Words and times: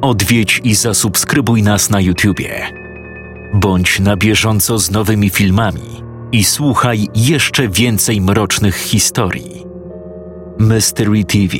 odwiedź 0.00 0.60
i 0.64 0.74
zasubskrybuj 0.74 1.62
nas 1.62 1.90
na 1.90 2.00
YouTubie. 2.00 2.66
Bądź 3.54 4.00
na 4.00 4.16
bieżąco 4.16 4.78
z 4.78 4.90
nowymi 4.90 5.30
filmami 5.30 6.02
i 6.32 6.44
słuchaj 6.44 7.08
jeszcze 7.14 7.68
więcej 7.68 8.20
mrocznych 8.20 8.76
historii. 8.76 9.64
Mystery 10.58 11.24
TV 11.24 11.56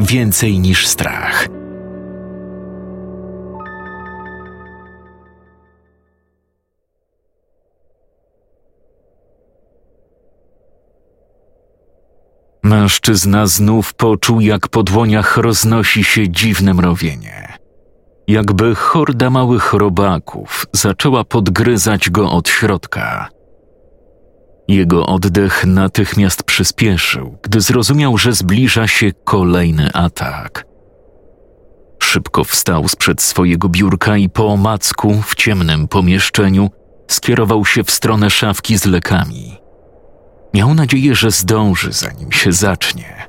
Więcej 0.00 0.58
niż 0.58 0.86
strach. 0.86 1.48
Mężczyzna 12.62 13.46
znów 13.46 13.94
poczuł, 13.94 14.40
jak 14.40 14.68
po 14.68 14.82
dłoniach 14.82 15.36
roznosi 15.36 16.04
się 16.04 16.28
dziwne 16.28 16.74
mrowienie. 16.74 17.57
Jakby 18.28 18.74
horda 18.74 19.30
małych 19.30 19.72
robaków 19.72 20.66
zaczęła 20.72 21.24
podgryzać 21.24 22.10
go 22.10 22.30
od 22.30 22.48
środka. 22.48 23.28
Jego 24.68 25.06
oddech 25.06 25.66
natychmiast 25.66 26.42
przyspieszył, 26.42 27.38
gdy 27.42 27.60
zrozumiał, 27.60 28.18
że 28.18 28.32
zbliża 28.32 28.86
się 28.86 29.12
kolejny 29.24 29.92
atak. 29.92 30.66
Szybko 32.02 32.44
wstał 32.44 32.88
sprzed 32.88 33.22
swojego 33.22 33.68
biurka 33.68 34.16
i 34.16 34.28
po 34.28 34.46
omacku 34.46 35.22
w 35.22 35.34
ciemnym 35.34 35.88
pomieszczeniu 35.88 36.70
skierował 37.08 37.64
się 37.64 37.84
w 37.84 37.90
stronę 37.90 38.30
szafki 38.30 38.78
z 38.78 38.84
lekami. 38.84 39.56
Miał 40.54 40.74
nadzieję, 40.74 41.14
że 41.14 41.30
zdąży, 41.30 41.92
zanim 41.92 42.32
się 42.32 42.52
zacznie. 42.52 43.27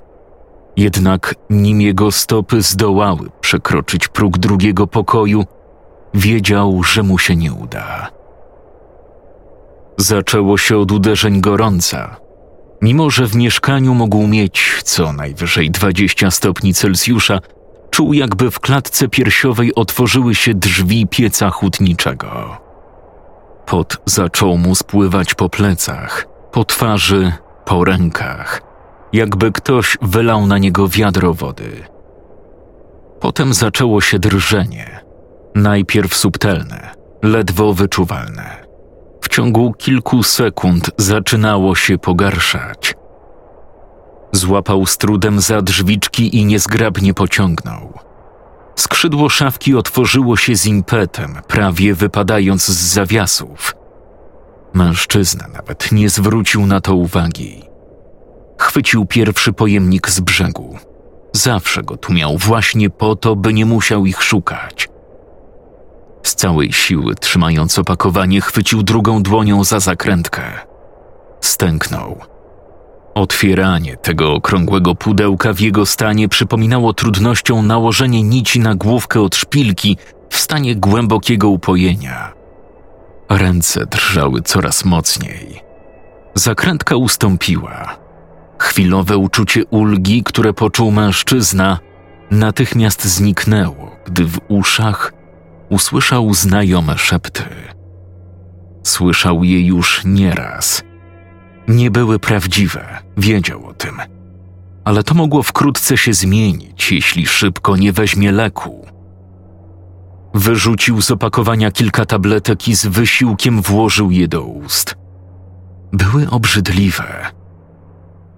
Jednak 0.77 1.35
nim 1.49 1.81
jego 1.81 2.11
stopy 2.11 2.61
zdołały 2.61 3.29
przekroczyć 3.41 4.07
próg 4.07 4.37
drugiego 4.37 4.87
pokoju, 4.87 5.45
wiedział, 6.13 6.83
że 6.83 7.03
mu 7.03 7.17
się 7.17 7.35
nie 7.35 7.53
uda. 7.53 8.07
Zaczęło 9.97 10.57
się 10.57 10.77
od 10.77 10.91
uderzeń 10.91 11.41
gorąca. 11.41 12.15
Mimo, 12.81 13.09
że 13.09 13.27
w 13.27 13.35
mieszkaniu 13.35 13.93
mógł 13.93 14.27
mieć 14.27 14.81
co 14.83 15.13
najwyżej 15.13 15.71
20 15.71 16.31
stopni 16.31 16.73
Celsjusza, 16.73 17.39
czuł 17.89 18.13
jakby 18.13 18.51
w 18.51 18.59
klatce 18.59 19.07
piersiowej 19.07 19.75
otworzyły 19.75 20.35
się 20.35 20.53
drzwi 20.53 21.07
pieca 21.07 21.49
hutniczego. 21.49 22.57
Pot 23.65 23.97
zaczął 24.05 24.57
mu 24.57 24.75
spływać 24.75 25.35
po 25.35 25.49
plecach, 25.49 26.27
po 26.51 26.65
twarzy, 26.65 27.33
po 27.65 27.85
rękach, 27.85 28.61
jakby 29.13 29.51
ktoś 29.51 29.97
wylał 30.01 30.47
na 30.47 30.57
niego 30.57 30.87
wiadro 30.87 31.33
wody. 31.33 31.83
Potem 33.19 33.53
zaczęło 33.53 34.01
się 34.01 34.19
drżenie, 34.19 34.99
najpierw 35.55 36.15
subtelne, 36.15 36.89
ledwo 37.23 37.73
wyczuwalne. 37.73 38.67
W 39.21 39.29
ciągu 39.29 39.73
kilku 39.73 40.23
sekund 40.23 40.91
zaczynało 40.97 41.75
się 41.75 41.97
pogarszać. 41.97 42.95
Złapał 44.31 44.85
z 44.85 44.97
trudem 44.97 45.39
za 45.39 45.61
drzwiczki 45.61 46.37
i 46.37 46.45
niezgrabnie 46.45 47.13
pociągnął. 47.13 47.93
Skrzydło 48.75 49.29
szafki 49.29 49.75
otworzyło 49.75 50.37
się 50.37 50.55
z 50.55 50.65
impetem, 50.65 51.37
prawie 51.47 51.93
wypadając 51.93 52.65
z 52.65 52.93
zawiasów. 52.93 53.75
Mężczyzna 54.73 55.47
nawet 55.53 55.91
nie 55.91 56.09
zwrócił 56.09 56.65
na 56.65 56.81
to 56.81 56.95
uwagi. 56.95 57.68
Chwycił 58.59 59.05
pierwszy 59.05 59.53
pojemnik 59.53 60.09
z 60.09 60.19
brzegu. 60.19 60.77
Zawsze 61.33 61.83
go 61.83 61.97
tu 61.97 62.13
miał 62.13 62.37
właśnie 62.37 62.89
po 62.89 63.15
to, 63.15 63.35
by 63.35 63.53
nie 63.53 63.65
musiał 63.65 64.05
ich 64.05 64.23
szukać. 64.23 64.89
Z 66.23 66.35
całej 66.35 66.73
siły, 66.73 67.15
trzymając 67.15 67.79
opakowanie, 67.79 68.41
chwycił 68.41 68.83
drugą 68.83 69.23
dłonią 69.23 69.63
za 69.63 69.79
zakrętkę. 69.79 70.43
Stęknął. 71.41 72.19
Otwieranie 73.13 73.97
tego 73.97 74.33
okrągłego 74.33 74.95
pudełka 74.95 75.53
w 75.53 75.59
jego 75.59 75.85
stanie 75.85 76.29
przypominało 76.29 76.93
trudnością 76.93 77.61
nałożenie 77.61 78.23
nici 78.23 78.59
na 78.59 78.75
główkę 78.75 79.21
od 79.21 79.35
szpilki 79.35 79.97
w 80.29 80.37
stanie 80.37 80.75
głębokiego 80.75 81.49
upojenia. 81.49 82.33
Ręce 83.29 83.85
drżały 83.85 84.41
coraz 84.41 84.85
mocniej. 84.85 85.61
Zakrętka 86.35 86.95
ustąpiła. 86.95 87.98
Chwilowe 88.59 89.17
uczucie 89.17 89.65
ulgi, 89.65 90.23
które 90.23 90.53
poczuł 90.53 90.91
mężczyzna, 90.91 91.79
natychmiast 92.31 93.05
zniknęło, 93.05 93.95
gdy 94.05 94.25
w 94.25 94.39
uszach 94.47 95.13
usłyszał 95.69 96.33
znajome 96.33 96.97
szepty. 96.97 97.43
Słyszał 98.83 99.43
je 99.43 99.65
już 99.65 100.01
nieraz. 100.05 100.83
Nie 101.67 101.91
były 101.91 102.19
prawdziwe, 102.19 102.97
wiedział 103.17 103.65
o 103.65 103.73
tym. 103.73 103.97
Ale 104.85 105.03
to 105.03 105.13
mogło 105.13 105.43
wkrótce 105.43 105.97
się 105.97 106.13
zmienić, 106.13 106.91
jeśli 106.91 107.27
szybko 107.27 107.77
nie 107.77 107.93
weźmie 107.93 108.31
leku. 108.31 108.87
Wyrzucił 110.33 111.01
z 111.01 111.11
opakowania 111.11 111.71
kilka 111.71 112.05
tabletek 112.05 112.67
i 112.67 112.75
z 112.75 112.85
wysiłkiem 112.85 113.61
włożył 113.61 114.11
je 114.11 114.27
do 114.27 114.43
ust. 114.43 114.95
Były 115.93 116.29
obrzydliwe. 116.29 117.38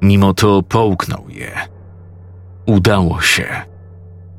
Mimo 0.01 0.34
to 0.34 0.63
połknął 0.63 1.29
je. 1.29 1.51
Udało 2.66 3.22
się. 3.22 3.47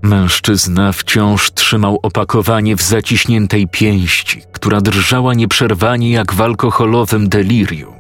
Mężczyzna 0.03 0.93
wciąż 0.93 1.51
trzymał 1.51 1.99
opakowanie 2.03 2.77
w 2.77 2.83
zaciśniętej 2.83 3.69
pięści, 3.69 4.43
która 4.53 4.81
drżała 4.81 5.35
nieprzerwanie 5.35 6.11
jak 6.11 6.33
w 6.33 6.41
alkoholowym 6.41 7.29
delirium. 7.29 7.95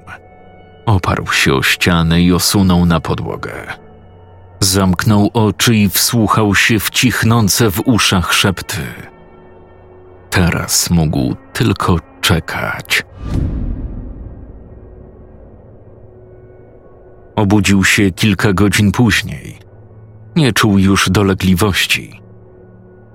Oparł 0.86 1.26
się 1.26 1.54
o 1.54 1.62
ścianę 1.62 2.22
i 2.22 2.32
osunął 2.32 2.86
na 2.86 3.00
podłogę. 3.00 3.52
Zamknął 4.60 5.30
oczy 5.34 5.76
i 5.76 5.88
wsłuchał 5.88 6.54
się 6.54 6.80
w 6.80 6.90
cichnące 6.90 7.70
w 7.70 7.82
uszach 7.86 8.32
szepty. 8.32 8.82
Teraz 10.30 10.90
mógł 10.90 11.36
tylko 11.52 11.98
czekać. 12.20 13.04
Obudził 17.36 17.84
się 17.84 18.10
kilka 18.10 18.52
godzin 18.52 18.92
później 18.92 19.62
nie 20.36 20.52
czuł 20.52 20.78
już 20.78 21.10
dolegliwości. 21.10 22.20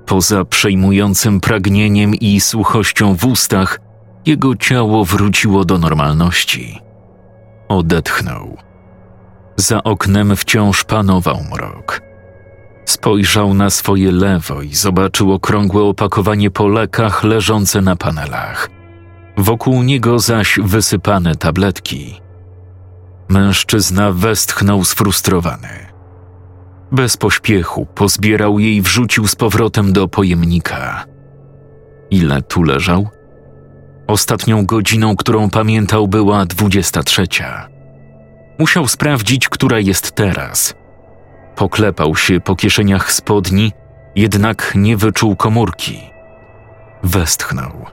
Poza 0.06 0.46
przejmującym 0.46 1.40
pragnieniem 1.40 2.16
i 2.16 2.40
suchością 2.42 3.16
w 3.16 3.26
ustach, 3.26 3.80
jego 4.26 4.56
ciało 4.56 5.06
wróciło 5.06 5.66
do 5.66 5.78
normalności. 5.78 6.80
Odetchnął. 7.68 8.58
Za 9.56 9.84
oknem 9.84 10.36
wciąż 10.36 10.84
panował 10.84 11.38
mrok. 11.52 12.02
Spojrzał 12.86 13.54
na 13.54 13.70
swoje 13.70 14.12
lewo 14.12 14.62
i 14.62 14.76
zobaczył 14.76 15.34
okrągłe 15.34 15.84
opakowanie 15.84 16.52
po 16.52 16.68
lekach 16.68 17.24
leżące 17.24 17.82
na 17.82 17.96
panelach. 17.96 18.70
Wokół 19.38 19.84
niego 19.84 20.20
zaś 20.20 20.60
wysypane 20.64 21.36
tabletki. 21.36 22.22
Mężczyzna 23.30 24.12
westchnął 24.12 24.84
sfrustrowany. 24.84 25.88
Bez 26.92 27.18
pośpiechu 27.18 27.86
pozbierał 27.86 28.60
je 28.60 28.74
i 28.74 28.82
wrzucił 28.82 29.28
z 29.28 29.36
powrotem 29.36 29.94
do 29.94 30.08
pojemnika. 30.08 31.06
Ile 32.12 32.42
tu 32.42 32.64
leżał? 32.64 33.10
Ostatnią 34.08 34.66
godziną, 34.66 35.16
którą 35.16 35.50
pamiętał, 35.50 36.08
była 36.08 36.46
dwudziesta 36.46 37.04
trzecia. 37.04 37.68
Musiał 38.60 38.88
sprawdzić, 38.88 39.50
która 39.50 39.80
jest 39.80 40.12
teraz. 40.12 40.76
Poklepał 41.56 42.16
się 42.16 42.40
po 42.40 42.56
kieszeniach 42.56 43.12
spodni, 43.12 43.72
jednak 44.16 44.72
nie 44.76 44.98
wyczuł 44.98 45.36
komórki. 45.36 46.00
Westchnął. 47.04 47.86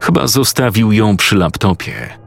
Chyba 0.00 0.26
zostawił 0.26 0.92
ją 0.92 1.16
przy 1.16 1.36
laptopie. 1.36 2.19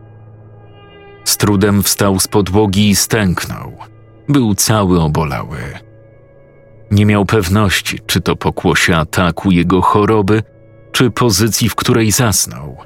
Z 1.26 1.38
trudem 1.38 1.84
wstał 1.84 2.20
z 2.20 2.28
podłogi 2.28 2.90
i 2.90 2.96
stęknął. 2.96 3.74
Był 4.30 4.56
cały 4.56 5.02
obolały. 5.02 5.58
Nie 6.92 7.06
miał 7.06 7.26
pewności, 7.26 8.00
czy 8.08 8.22
to 8.22 8.36
pokłosie 8.36 8.96
ataku 8.96 9.52
jego 9.52 9.82
choroby, 9.82 10.44
czy 10.92 11.12
pozycji, 11.12 11.70
w 11.70 11.76
której 11.76 12.12
zasnął. 12.12 12.78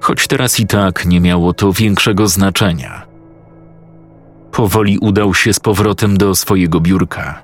Choć 0.00 0.26
teraz 0.26 0.60
i 0.60 0.66
tak 0.66 1.06
nie 1.06 1.20
miało 1.20 1.52
to 1.52 1.72
większego 1.72 2.28
znaczenia. 2.28 3.06
Powoli 4.52 4.98
udał 4.98 5.34
się 5.34 5.52
z 5.52 5.60
powrotem 5.60 6.16
do 6.16 6.34
swojego 6.34 6.80
biurka. 6.80 7.42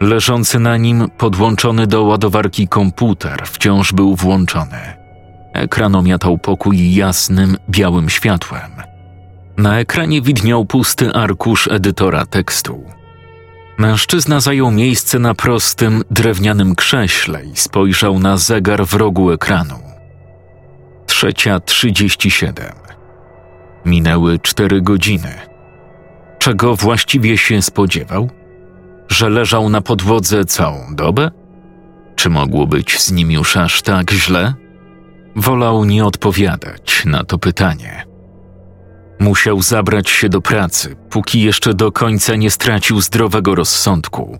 Leżący 0.00 0.58
na 0.58 0.76
nim, 0.76 1.08
podłączony 1.18 1.86
do 1.86 2.02
ładowarki 2.02 2.68
komputer, 2.68 3.42
wciąż 3.44 3.92
był 3.92 4.16
włączony. 4.16 4.80
Ekran 5.52 5.94
omiatał 5.94 6.38
pokój 6.38 6.94
jasnym, 6.94 7.56
białym 7.70 8.10
światłem. 8.10 8.91
Na 9.56 9.78
ekranie 9.78 10.22
widniał 10.22 10.64
pusty 10.64 11.12
arkusz 11.12 11.68
edytora 11.68 12.26
tekstu. 12.26 12.84
Mężczyzna 13.78 14.40
zajął 14.40 14.70
miejsce 14.70 15.18
na 15.18 15.34
prostym, 15.34 16.02
drewnianym 16.10 16.74
krześle 16.74 17.44
i 17.44 17.56
spojrzał 17.56 18.18
na 18.18 18.36
zegar 18.36 18.86
w 18.86 18.94
rogu 18.94 19.30
ekranu. 19.30 19.78
Trzecia 21.06 21.60
trzydzieści 21.60 22.30
siedem. 22.30 22.72
Minęły 23.84 24.38
cztery 24.38 24.82
godziny. 24.82 25.34
Czego 26.38 26.76
właściwie 26.76 27.38
się 27.38 27.62
spodziewał? 27.62 28.30
Że 29.08 29.28
leżał 29.28 29.68
na 29.68 29.80
podłodze 29.80 30.44
całą 30.44 30.94
dobę? 30.94 31.30
Czy 32.16 32.30
mogło 32.30 32.66
być 32.66 33.00
z 33.00 33.12
nim 33.12 33.30
już 33.30 33.56
aż 33.56 33.82
tak 33.82 34.10
źle? 34.10 34.54
Wolał 35.36 35.84
nie 35.84 36.04
odpowiadać 36.04 37.04
na 37.04 37.24
to 37.24 37.38
pytanie. 37.38 38.11
Musiał 39.22 39.62
zabrać 39.62 40.10
się 40.10 40.28
do 40.28 40.40
pracy, 40.40 40.96
póki 41.10 41.40
jeszcze 41.40 41.74
do 41.74 41.92
końca 41.92 42.36
nie 42.36 42.50
stracił 42.50 43.00
zdrowego 43.00 43.54
rozsądku. 43.54 44.38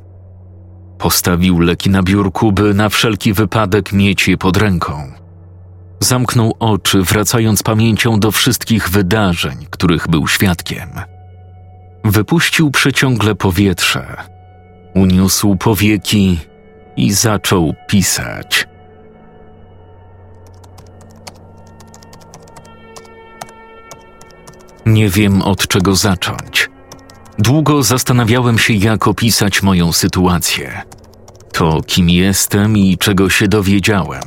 Postawił 0.99 1.61
leki 1.61 1.91
na 1.91 2.03
biurku, 2.03 2.53
by 2.53 2.75
na 2.75 2.89
wszelki 2.89 3.33
wypadek 3.33 3.93
mieć 3.93 4.29
je 4.29 4.37
pod 4.37 4.57
ręką. 4.57 5.13
Zamknął 6.01 6.57
oczy, 6.59 7.03
wracając 7.03 7.63
pamięcią 7.63 8.21
do 8.21 8.33
wszystkich 8.33 8.91
wydarzeń, 8.91 9.67
których 9.71 10.09
był 10.09 10.29
świadkiem. 10.29 10.89
Wypuścił 12.05 12.71
przeciągle 12.71 13.35
powietrze, 13.35 14.17
uniósł 14.95 15.57
powieki 15.57 16.39
i 16.97 17.13
zaczął 17.13 17.75
pisać. 17.89 18.72
Nie 24.87 25.09
wiem 25.09 25.43
od 25.43 25.67
czego 25.67 25.97
zacząć. 25.97 26.71
Długo 27.39 27.83
zastanawiałem 27.83 28.59
się, 28.59 28.73
jak 28.73 29.09
opisać 29.09 29.63
moją 29.63 29.93
sytuację. 29.93 30.83
To, 31.53 31.83
kim 31.87 32.11
jestem 32.11 32.77
i 32.77 32.99
czego 32.99 33.31
się 33.31 33.49
dowiedziałem. 33.49 34.23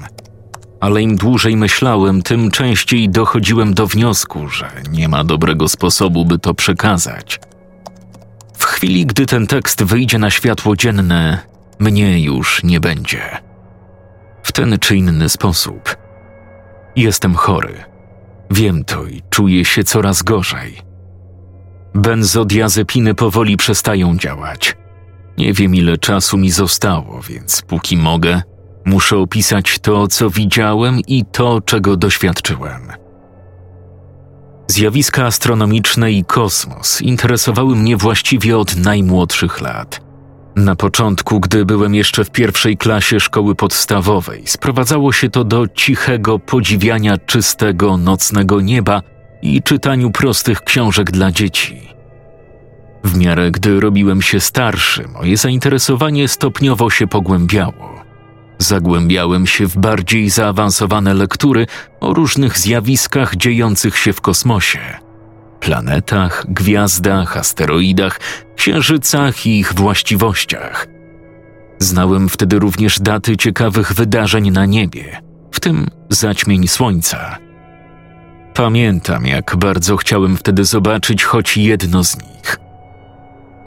Ale 0.79 1.01
im 1.01 1.15
dłużej 1.15 1.57
myślałem, 1.57 2.21
tym 2.21 2.51
częściej 2.51 3.09
dochodziłem 3.09 3.73
do 3.73 3.87
wniosku, 3.87 4.49
że 4.49 4.71
nie 4.91 5.07
ma 5.07 5.23
dobrego 5.23 5.69
sposobu, 5.69 6.25
by 6.25 6.39
to 6.39 6.53
przekazać. 6.53 7.39
W 8.53 8.65
chwili, 8.65 9.05
gdy 9.05 9.25
ten 9.25 9.47
tekst 9.47 9.83
wyjdzie 9.83 10.19
na 10.19 10.29
światło 10.29 10.75
dzienne, 10.75 11.39
mnie 11.79 12.19
już 12.19 12.63
nie 12.63 12.79
będzie. 12.79 13.21
W 14.43 14.51
ten 14.51 14.79
czy 14.79 14.95
inny 14.95 15.29
sposób. 15.29 15.97
Jestem 16.95 17.35
chory 17.35 17.94
Wiem 18.51 18.83
to 18.83 19.05
i 19.05 19.21
czuję 19.29 19.65
się 19.65 19.83
coraz 19.83 20.23
gorzej. 20.23 20.77
Benzodiazepiny 21.95 23.13
powoli 23.13 23.57
przestają 23.57 24.17
działać. 24.17 24.77
Nie 25.37 25.53
wiem 25.53 25.75
ile 25.75 25.97
czasu 25.97 26.37
mi 26.37 26.51
zostało, 26.51 27.21
więc 27.21 27.61
póki 27.61 27.97
mogę, 27.97 28.41
muszę 28.85 29.17
opisać 29.17 29.79
to, 29.79 30.07
co 30.07 30.29
widziałem 30.29 30.99
i 31.07 31.25
to, 31.31 31.61
czego 31.61 31.97
doświadczyłem. 31.97 32.91
Zjawiska 34.67 35.25
astronomiczne 35.25 36.11
i 36.11 36.25
kosmos 36.25 37.01
interesowały 37.01 37.75
mnie 37.75 37.97
właściwie 37.97 38.57
od 38.57 38.75
najmłodszych 38.75 39.61
lat. 39.61 40.04
Na 40.55 40.75
początku, 40.75 41.39
gdy 41.39 41.65
byłem 41.65 41.95
jeszcze 41.95 42.25
w 42.25 42.31
pierwszej 42.31 42.77
klasie 42.77 43.19
szkoły 43.19 43.55
podstawowej, 43.55 44.43
sprowadzało 44.45 45.11
się 45.11 45.29
to 45.29 45.43
do 45.43 45.67
cichego 45.67 46.39
podziwiania 46.39 47.17
czystego 47.17 47.97
nocnego 47.97 48.61
nieba 48.61 49.01
i 49.41 49.63
czytaniu 49.63 50.11
prostych 50.11 50.61
książek 50.61 51.11
dla 51.11 51.31
dzieci. 51.31 51.81
W 53.03 53.17
miarę 53.17 53.51
gdy 53.51 53.79
robiłem 53.79 54.21
się 54.21 54.39
starszy, 54.39 55.07
moje 55.07 55.37
zainteresowanie 55.37 56.27
stopniowo 56.27 56.89
się 56.89 57.07
pogłębiało. 57.07 57.95
Zagłębiałem 58.57 59.47
się 59.47 59.67
w 59.67 59.77
bardziej 59.77 60.29
zaawansowane 60.29 61.13
lektury 61.13 61.67
o 61.99 62.13
różnych 62.13 62.57
zjawiskach 62.57 63.35
dziejących 63.35 63.97
się 63.97 64.13
w 64.13 64.21
kosmosie 64.21 65.04
planetach, 65.65 66.45
gwiazdach, 66.47 67.37
asteroidach, 67.37 68.19
księżycach 68.55 69.45
i 69.45 69.59
ich 69.59 69.73
właściwościach. 69.73 70.87
Znałem 71.79 72.29
wtedy 72.29 72.59
również 72.59 72.99
daty 72.99 73.37
ciekawych 73.37 73.93
wydarzeń 73.93 74.51
na 74.51 74.65
niebie, 74.65 75.21
w 75.51 75.59
tym 75.59 75.87
zaćmień 76.09 76.67
Słońca. 76.67 77.37
Pamiętam, 78.53 79.25
jak 79.25 79.55
bardzo 79.55 79.97
chciałem 79.97 80.37
wtedy 80.37 80.65
zobaczyć 80.65 81.23
choć 81.23 81.57
jedno 81.57 82.03
z 82.03 82.17
nich. 82.17 82.57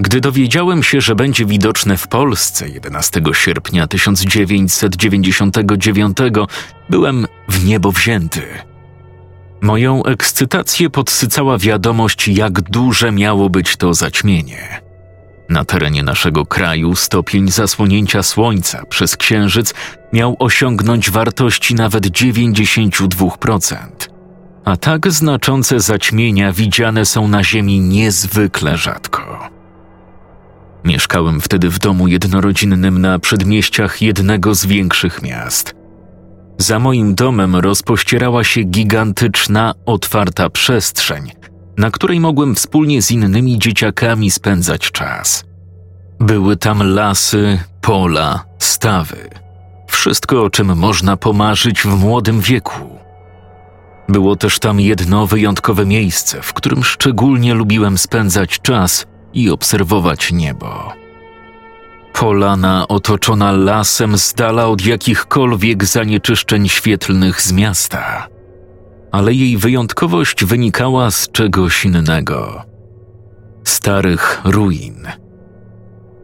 Gdy 0.01 0.21
dowiedziałem 0.21 0.83
się, 0.83 1.01
że 1.01 1.15
będzie 1.15 1.47
widoczne 1.47 1.97
w 1.97 2.09
Polsce 2.09 2.69
11 2.69 3.23
sierpnia 3.33 3.87
1999, 3.87 6.19
byłem 6.91 7.27
w 7.49 7.65
niebo 7.65 7.93
wzięty– 7.93 8.43
Moją 9.61 10.05
ekscytację 10.05 10.91
podsycała 10.91 11.59
wiadomość, 11.59 12.29
jak 12.29 12.61
duże 12.61 13.13
miało 13.13 13.51
być 13.51 13.77
to 13.77 13.95
zaćmienie. 13.95 14.81
Na 15.49 15.65
terenie 15.65 16.03
naszego 16.03 16.47
kraju 16.47 16.95
stopień 16.95 17.51
zasłonięcia 17.51 18.23
Słońca 18.23 18.87
przez 18.87 19.17
Księżyc 19.17 19.75
miał 20.13 20.37
osiągnąć 20.39 21.11
wartości 21.11 21.75
nawet 21.75 22.07
92%, 22.07 23.77
a 24.65 24.77
tak 24.77 25.11
znaczące 25.13 25.81
zaćmienia 25.81 26.53
widziane 26.53 27.05
są 27.05 27.29
na 27.29 27.45
Ziemi 27.45 27.81
niezwykle 27.81 28.77
rzadko. 28.77 29.49
Mieszkałem 30.85 31.41
wtedy 31.41 31.71
w 31.71 31.79
domu 31.79 32.09
jednorodzinnym 32.09 33.01
na 33.01 33.19
przedmieściach 33.19 34.03
jednego 34.03 34.55
z 34.55 34.67
większych 34.67 35.23
miast. 35.23 35.78
Za 36.59 36.79
moim 36.79 37.15
domem 37.15 37.57
rozpościerała 37.57 38.45
się 38.45 38.63
gigantyczna, 38.63 39.75
otwarta 39.87 40.51
przestrzeń, 40.51 41.33
na 41.77 41.91
której 41.91 42.21
mogłem 42.21 42.55
wspólnie 42.55 43.03
z 43.03 43.11
innymi 43.11 43.59
dzieciakami 43.59 44.31
spędzać 44.31 44.91
czas. 44.91 45.45
Były 46.21 46.57
tam 46.57 46.83
lasy, 46.83 47.59
pola, 47.81 48.45
stawy. 48.59 49.31
Wszystko, 49.89 50.43
o 50.43 50.51
czym 50.51 50.77
można 50.77 51.17
pomarzyć 51.17 51.83
w 51.83 51.87
młodym 51.87 52.41
wieku. 52.41 52.99
Było 54.09 54.37
też 54.37 54.59
tam 54.59 54.81
jedno 54.81 55.27
wyjątkowe 55.27 55.87
miejsce, 55.87 56.43
w 56.43 56.53
którym 56.53 56.85
szczególnie 56.85 57.55
lubiłem 57.55 57.99
spędzać 57.99 58.61
czas 58.61 59.07
i 59.33 59.51
obserwować 59.51 60.33
niebo. 60.33 60.93
Polana 62.19 62.89
otoczona 62.89 63.53
lasem 63.53 64.19
z 64.19 64.35
dala 64.35 64.67
od 64.67 64.87
jakichkolwiek 64.87 65.85
zanieczyszczeń 65.85 66.69
świetlnych 66.69 67.43
z 67.43 67.53
miasta. 67.53 68.29
Ale 69.13 69.35
jej 69.35 69.57
wyjątkowość 69.57 70.45
wynikała 70.45 71.11
z 71.11 71.31
czegoś 71.31 71.85
innego 71.85 72.63
starych 73.65 74.41
ruin. 74.45 75.07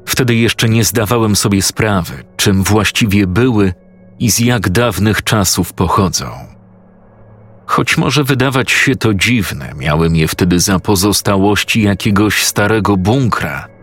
Wtedy 0.06 0.34
jeszcze 0.34 0.68
nie 0.68 0.84
zdawałem 0.84 1.36
sobie 1.36 1.62
sprawy, 1.62 2.24
czym 2.36 2.62
właściwie 2.62 3.26
były 3.26 3.74
i 4.18 4.30
z 4.30 4.38
jak 4.38 4.68
dawnych 4.68 5.22
czasów 5.22 5.72
pochodzą. 5.72 6.30
Choć 7.66 7.98
może 7.98 8.24
wydawać 8.24 8.70
się 8.70 8.96
to 8.96 9.14
dziwne, 9.14 9.72
miałem 9.76 10.16
je 10.16 10.28
wtedy 10.28 10.60
za 10.60 10.78
pozostałości 10.78 11.82
jakiegoś 11.82 12.44
starego 12.44 12.96
bunkra, 12.96 13.73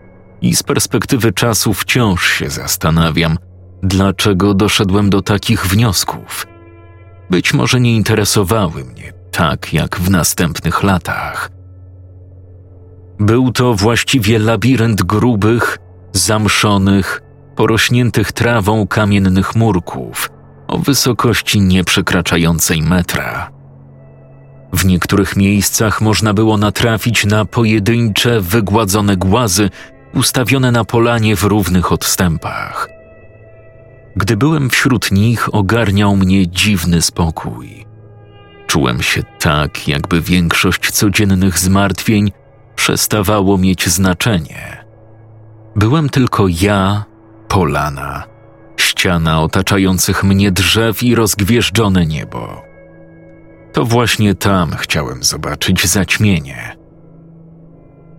i 0.42 0.56
z 0.56 0.62
perspektywy 0.62 1.32
czasu 1.32 1.74
wciąż 1.74 2.32
się 2.32 2.50
zastanawiam, 2.50 3.38
dlaczego 3.82 4.54
doszedłem 4.54 5.10
do 5.10 5.22
takich 5.22 5.66
wniosków. 5.66 6.46
Być 7.30 7.54
może 7.54 7.80
nie 7.80 7.96
interesowały 7.96 8.84
mnie 8.84 9.12
tak 9.32 9.72
jak 9.72 10.00
w 10.00 10.10
następnych 10.10 10.82
latach. 10.82 11.50
Był 13.18 13.52
to 13.52 13.74
właściwie 13.74 14.38
labirynt 14.38 15.02
grubych, 15.02 15.78
zamszonych, 16.12 17.22
porośniętych 17.56 18.32
trawą 18.32 18.86
kamiennych 18.86 19.56
murków 19.56 20.30
o 20.68 20.78
wysokości 20.78 21.60
nieprzekraczającej 21.60 22.82
metra. 22.82 23.50
W 24.72 24.84
niektórych 24.84 25.36
miejscach 25.36 26.00
można 26.00 26.34
było 26.34 26.56
natrafić 26.56 27.26
na 27.26 27.44
pojedyncze, 27.44 28.40
wygładzone 28.40 29.16
głazy 29.16 29.70
ustawione 30.14 30.72
na 30.72 30.84
polanie 30.84 31.36
w 31.36 31.42
równych 31.42 31.92
odstępach. 31.92 32.88
Gdy 34.16 34.36
byłem 34.36 34.70
wśród 34.70 35.12
nich, 35.12 35.54
ogarniał 35.54 36.16
mnie 36.16 36.48
dziwny 36.48 37.02
spokój. 37.02 37.86
Czułem 38.66 39.02
się 39.02 39.22
tak, 39.40 39.88
jakby 39.88 40.20
większość 40.20 40.90
codziennych 40.90 41.58
zmartwień 41.58 42.32
przestawało 42.76 43.58
mieć 43.58 43.88
znaczenie. 43.88 44.84
Byłem 45.76 46.08
tylko 46.08 46.46
ja, 46.48 47.04
polana, 47.48 48.24
ściana 48.76 49.42
otaczających 49.42 50.24
mnie 50.24 50.52
drzew 50.52 51.02
i 51.02 51.14
rozgwieżdżone 51.14 52.06
niebo. 52.06 52.62
To 53.72 53.84
właśnie 53.84 54.34
tam 54.34 54.70
chciałem 54.70 55.22
zobaczyć 55.22 55.86
zaćmienie– 55.86 56.76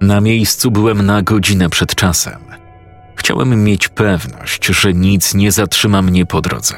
na 0.08 0.22
miejscu 0.22 0.72
byłem 0.72 1.06
na 1.06 1.22
godzinę 1.22 1.70
przed 1.70 1.96
czasem. 1.96 2.40
Chciałem 3.16 3.64
mieć 3.64 3.88
pewność, 3.88 4.66
że 4.66 4.94
nic 4.94 5.34
nie 5.34 5.52
zatrzyma 5.52 6.02
mnie 6.02 6.26
po 6.26 6.42
drodze. 6.42 6.76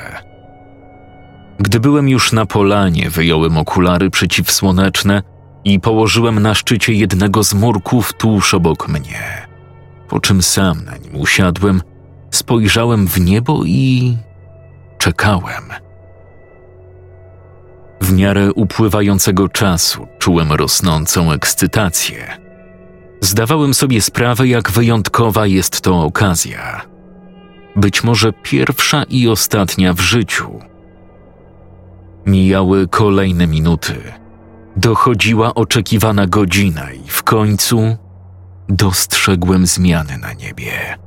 Gdy 1.59 1.79
byłem 1.79 2.09
już 2.09 2.31
na 2.31 2.45
polanie, 2.45 3.09
wyjąłem 3.09 3.57
okulary 3.57 4.09
przeciwsłoneczne 4.09 5.23
i 5.63 5.79
położyłem 5.79 6.39
na 6.39 6.55
szczycie 6.55 6.93
jednego 6.93 7.43
z 7.43 7.53
murków 7.53 8.13
tuż 8.13 8.53
obok 8.53 8.87
mnie. 8.87 9.47
Po 10.07 10.19
czym 10.19 10.41
sam 10.41 10.85
na 10.85 10.97
nim 10.97 11.15
usiadłem, 11.15 11.81
spojrzałem 12.31 13.07
w 13.07 13.21
niebo 13.21 13.61
i 13.65 14.17
czekałem. 14.97 15.63
W 18.01 18.13
miarę 18.13 18.53
upływającego 18.53 19.49
czasu 19.49 20.07
czułem 20.19 20.51
rosnącą 20.51 21.31
ekscytację. 21.31 22.44
Zdawałem 23.25 23.73
sobie 23.73 24.01
sprawę, 24.01 24.47
jak 24.47 24.71
wyjątkowa 24.71 25.47
jest 25.47 25.81
to 25.81 26.03
okazja. 26.03 26.81
Być 27.75 28.03
może 28.03 28.33
pierwsza 28.33 29.03
i 29.03 29.27
ostatnia 29.27 29.93
w 29.93 29.99
życiu. 29.99 30.59
Mijały 32.25 32.87
kolejne 32.87 33.47
minuty. 33.47 33.95
Dochodziła 34.75 35.55
oczekiwana 35.55 36.27
godzina 36.27 36.91
i 36.91 37.07
w 37.07 37.23
końcu 37.23 37.97
dostrzegłem 38.69 39.65
zmiany 39.65 40.17
na 40.17 40.33
niebie. 40.33 40.97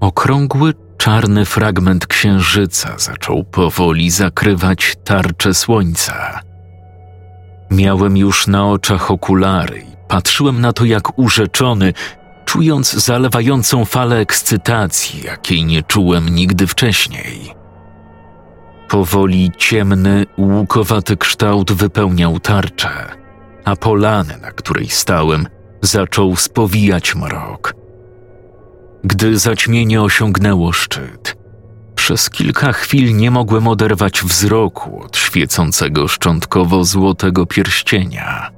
Okrągły, 0.00 0.74
czarny 0.98 1.44
fragment 1.44 2.06
księżyca 2.06 2.98
zaczął 2.98 3.44
powoli 3.44 4.10
zakrywać 4.10 4.96
tarczę 5.04 5.54
słońca. 5.54 6.40
Miałem 7.70 8.16
już 8.16 8.46
na 8.46 8.68
oczach 8.70 9.10
okulary 9.10 9.78
i 9.92 9.95
patrzyłem 10.08 10.60
na 10.60 10.72
to 10.72 10.84
jak 10.84 11.18
urzeczony, 11.18 11.92
czując 12.44 12.92
zalewającą 12.92 13.84
falę 13.84 14.16
ekscytacji, 14.16 15.22
jakiej 15.22 15.64
nie 15.64 15.82
czułem 15.82 16.28
nigdy 16.28 16.66
wcześniej. 16.66 17.54
Powoli 18.88 19.50
ciemny, 19.56 20.24
łukowaty 20.38 21.16
kształt 21.16 21.72
wypełniał 21.72 22.40
tarczę, 22.40 22.90
a 23.64 23.76
polany, 23.76 24.38
na 24.42 24.52
której 24.52 24.88
stałem, 24.88 25.46
zaczął 25.82 26.36
spowijać 26.36 27.14
mrok. 27.14 27.74
Gdy 29.04 29.38
zaćmienie 29.38 30.02
osiągnęło 30.02 30.72
szczyt, 30.72 31.36
przez 31.94 32.30
kilka 32.30 32.72
chwil 32.72 33.16
nie 33.16 33.30
mogłem 33.30 33.68
oderwać 33.68 34.22
wzroku 34.22 35.02
od 35.02 35.16
świecącego 35.16 36.08
szczątkowo-złotego 36.08 37.46
pierścienia. 37.46 38.55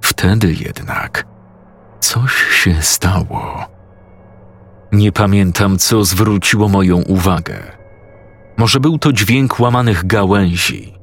Wtedy 0.00 0.52
jednak 0.52 1.26
coś 2.00 2.32
się 2.32 2.82
stało. 2.82 3.66
Nie 4.92 5.12
pamiętam, 5.12 5.78
co 5.78 6.04
zwróciło 6.04 6.68
moją 6.68 6.96
uwagę. 6.96 7.58
Może 8.56 8.80
był 8.80 8.98
to 8.98 9.12
dźwięk 9.12 9.60
łamanych 9.60 10.06
gałęzi, 10.06 10.94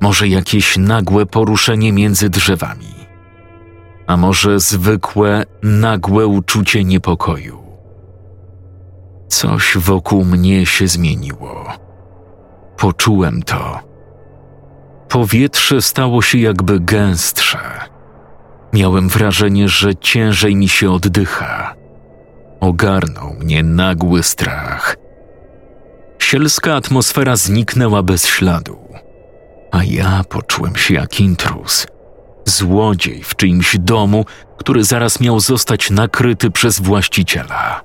może 0.00 0.28
jakieś 0.28 0.76
nagłe 0.76 1.26
poruszenie 1.26 1.92
między 1.92 2.30
drzewami, 2.30 2.94
a 4.06 4.16
może 4.16 4.60
zwykłe, 4.60 5.44
nagłe 5.62 6.26
uczucie 6.26 6.84
niepokoju. 6.84 7.62
Coś 9.28 9.76
wokół 9.76 10.24
mnie 10.24 10.66
się 10.66 10.88
zmieniło. 10.88 11.72
Poczułem 12.76 13.42
to. 13.42 13.78
Powietrze 15.08 15.82
stało 15.82 16.22
się 16.22 16.38
jakby 16.38 16.80
gęstsze. 16.80 17.58
Miałem 18.72 19.08
wrażenie, 19.08 19.68
że 19.68 19.96
ciężej 19.96 20.56
mi 20.56 20.68
się 20.68 20.90
oddycha. 20.90 21.74
Ogarnął 22.60 23.34
mnie 23.34 23.62
nagły 23.62 24.22
strach. 24.22 24.96
Sielska 26.18 26.74
atmosfera 26.74 27.36
zniknęła 27.36 28.02
bez 28.02 28.26
śladu, 28.26 28.78
a 29.70 29.84
ja 29.84 30.24
poczułem 30.28 30.76
się 30.76 30.94
jak 30.94 31.20
intruz. 31.20 31.86
Złodziej 32.44 33.22
w 33.22 33.36
czyimś 33.36 33.76
domu, 33.78 34.24
który 34.56 34.84
zaraz 34.84 35.20
miał 35.20 35.40
zostać 35.40 35.90
nakryty 35.90 36.50
przez 36.50 36.80
właściciela. 36.80 37.80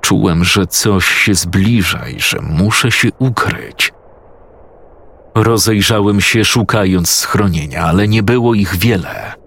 Czułem, 0.00 0.44
że 0.44 0.66
coś 0.66 1.06
się 1.06 1.34
zbliża 1.34 2.08
i 2.08 2.20
że 2.20 2.38
muszę 2.40 2.90
się 2.90 3.08
ukryć. 3.18 3.92
Rozejrzałem 5.34 6.20
się, 6.20 6.44
szukając 6.44 7.10
schronienia, 7.10 7.84
ale 7.84 8.08
nie 8.08 8.22
było 8.22 8.54
ich 8.54 8.76
wiele. 8.76 9.41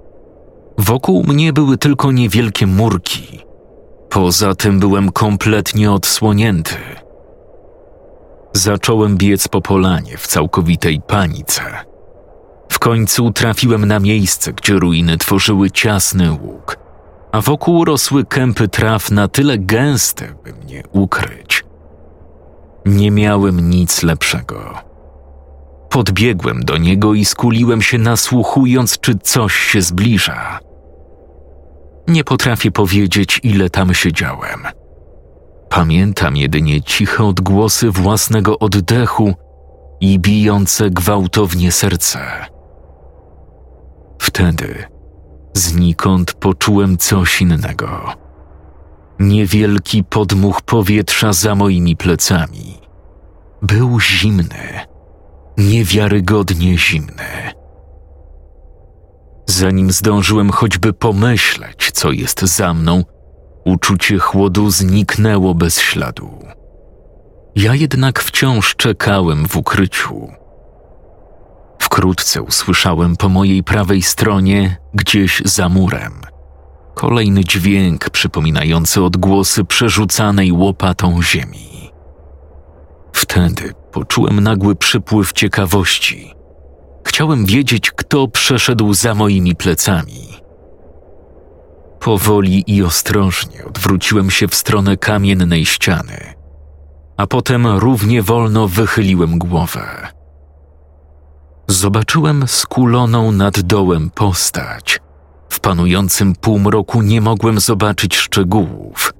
Wokół 0.77 1.23
mnie 1.23 1.53
były 1.53 1.77
tylko 1.77 2.11
niewielkie 2.11 2.67
murki. 2.67 3.39
Poza 4.09 4.55
tym 4.55 4.79
byłem 4.79 5.11
kompletnie 5.11 5.91
odsłonięty. 5.91 6.75
Zacząłem 8.53 9.17
biec 9.17 9.47
po 9.47 9.61
polanie 9.61 10.17
w 10.17 10.27
całkowitej 10.27 11.01
panice. 11.07 11.61
W 12.71 12.79
końcu 12.79 13.31
trafiłem 13.31 13.85
na 13.85 13.99
miejsce, 13.99 14.53
gdzie 14.53 14.73
ruiny 14.73 15.17
tworzyły 15.17 15.71
ciasny 15.71 16.31
łuk, 16.31 16.77
a 17.31 17.41
wokół 17.41 17.85
rosły 17.85 18.25
kępy 18.25 18.67
traw 18.67 19.11
na 19.11 19.27
tyle 19.27 19.57
gęste, 19.57 20.35
by 20.43 20.53
mnie 20.53 20.83
ukryć. 20.91 21.63
Nie 22.85 23.11
miałem 23.11 23.69
nic 23.69 24.03
lepszego. 24.03 24.73
Podbiegłem 25.89 26.63
do 26.63 26.77
niego 26.77 27.13
i 27.13 27.25
skuliłem 27.25 27.81
się 27.81 27.97
nasłuchując, 27.97 28.99
czy 28.99 29.15
coś 29.19 29.55
się 29.55 29.81
zbliża. 29.81 30.59
Nie 32.07 32.23
potrafię 32.23 32.71
powiedzieć, 32.71 33.39
ile 33.43 33.69
tam 33.69 33.93
siedziałem. 33.93 34.63
Pamiętam 35.69 36.37
jedynie 36.37 36.81
ciche 36.81 37.23
odgłosy 37.23 37.91
własnego 37.91 38.59
oddechu 38.59 39.33
i 40.01 40.19
bijące 40.19 40.89
gwałtownie 40.89 41.71
serce. 41.71 42.19
Wtedy 44.19 44.83
znikąd 45.53 46.33
poczułem 46.33 46.97
coś 46.97 47.41
innego. 47.41 48.13
Niewielki 49.19 50.03
podmuch 50.03 50.61
powietrza 50.61 51.33
za 51.33 51.55
moimi 51.55 51.95
plecami. 51.95 52.81
Był 53.61 53.99
zimny, 53.99 54.79
niewiarygodnie 55.57 56.77
zimny. 56.77 57.53
Zanim 59.45 59.91
zdążyłem 59.91 60.49
choćby 60.49 60.93
pomyśleć, 60.93 61.91
co 61.93 62.11
jest 62.11 62.41
za 62.41 62.73
mną, 62.73 63.03
uczucie 63.65 64.17
chłodu 64.17 64.69
zniknęło 64.71 65.55
bez 65.55 65.79
śladu. 65.79 66.39
Ja 67.55 67.75
jednak 67.75 68.19
wciąż 68.19 68.75
czekałem 68.75 69.47
w 69.47 69.57
ukryciu. 69.57 70.27
Wkrótce 71.79 72.41
usłyszałem 72.41 73.15
po 73.15 73.29
mojej 73.29 73.63
prawej 73.63 74.01
stronie, 74.01 74.77
gdzieś 74.93 75.41
za 75.45 75.69
murem, 75.69 76.13
kolejny 76.93 77.43
dźwięk 77.43 78.09
przypominający 78.09 79.03
odgłosy 79.03 79.63
przerzucanej 79.63 80.51
łopatą 80.51 81.21
ziemi. 81.21 81.91
Wtedy 83.13 83.73
poczułem 83.91 84.39
nagły 84.39 84.75
przypływ 84.75 85.33
ciekawości. 85.33 86.35
Chciałem 87.15 87.45
wiedzieć, 87.45 87.91
kto 87.91 88.27
przeszedł 88.27 88.93
za 88.93 89.15
moimi 89.15 89.55
plecami. 89.55 90.33
Powoli 91.99 92.63
i 92.67 92.83
ostrożnie 92.83 93.65
odwróciłem 93.65 94.31
się 94.31 94.47
w 94.47 94.55
stronę 94.55 94.97
kamiennej 94.97 95.65
ściany, 95.65 96.33
a 97.17 97.27
potem 97.27 97.67
równie 97.67 98.21
wolno 98.21 98.67
wychyliłem 98.67 99.39
głowę. 99.39 100.07
Zobaczyłem 101.67 102.47
skuloną 102.47 103.31
nad 103.31 103.59
dołem 103.59 104.09
postać. 104.09 104.99
W 105.49 105.59
panującym 105.59 106.35
półmroku 106.35 107.01
nie 107.01 107.21
mogłem 107.21 107.59
zobaczyć 107.59 108.15
szczegółów. 108.15 109.13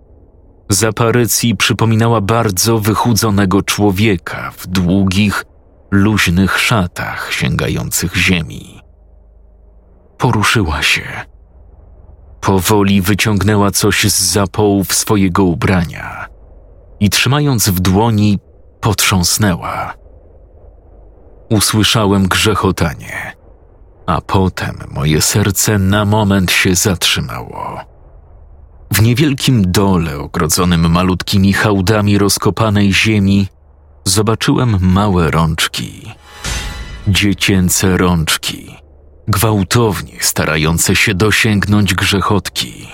Z 0.70 0.84
aparycji 0.84 1.56
przypominała 1.56 2.22
bardzo 2.22 2.80
wychudzonego 2.80 3.62
człowieka 3.62 4.52
w 4.58 4.68
długich, 4.68 5.46
luźnych 5.92 6.60
szatach 6.60 7.34
sięgających 7.34 8.16
ziemi. 8.16 8.82
Poruszyła 10.18 10.82
się. 10.82 11.04
Powoli 12.42 13.02
wyciągnęła 13.02 13.72
coś 13.72 14.04
z 14.04 14.32
zapołów 14.32 14.94
swojego 14.94 15.44
ubrania 15.44 16.28
i 17.00 17.10
trzymając 17.10 17.70
w 17.70 17.80
dłoni, 17.80 18.40
potrząsnęła. 18.82 19.94
Usłyszałem 21.50 22.28
grzechotanie, 22.28 23.34
a 24.06 24.22
potem 24.22 24.78
moje 24.92 25.22
serce 25.22 25.80
na 25.80 26.06
moment 26.06 26.52
się 26.52 26.76
zatrzymało. 26.76 27.80
W 28.92 29.02
niewielkim 29.02 29.72
dole 29.72 30.18
ogrodzonym 30.18 30.92
malutkimi 30.92 31.54
hałdami 31.54 32.18
rozkopanej 32.18 32.94
ziemi 32.94 33.48
zobaczyłem 34.06 34.78
małe 34.82 35.32
rączki. 35.32 36.12
Dziecięce 37.08 37.98
rączki, 37.98 38.76
gwałtownie 39.28 40.18
starające 40.20 40.96
się 40.96 41.14
dosięgnąć 41.14 41.94
grzechotki. 41.94 42.88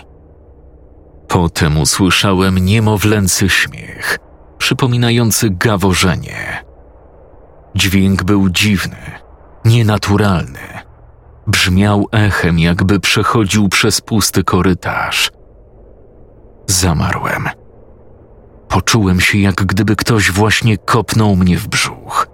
Potem 1.28 1.78
usłyszałem 1.78 2.58
niemowlęcy 2.58 3.50
śmiech, 3.50 4.20
przypominający 4.58 5.50
gaworzenie. 5.50 6.64
Dźwięk 7.76 8.24
był 8.24 8.50
dziwny, 8.50 9.20
nienaturalny. 9.66 10.60
Brzmiał 11.48 12.08
echem, 12.12 12.60
jakby 12.60 13.00
przechodził 13.00 13.70
przez 13.70 14.02
pusty 14.02 14.44
korytarz. 14.44 15.32
Zamarłem. 16.68 17.61
Poczułem 18.72 19.22
się, 19.22 19.38
jak 19.38 19.56
gdyby 19.56 19.96
ktoś 19.96 20.32
właśnie 20.32 20.78
kopnął 20.78 21.36
mnie 21.36 21.58
w 21.58 21.68
brzuch. 21.68 22.28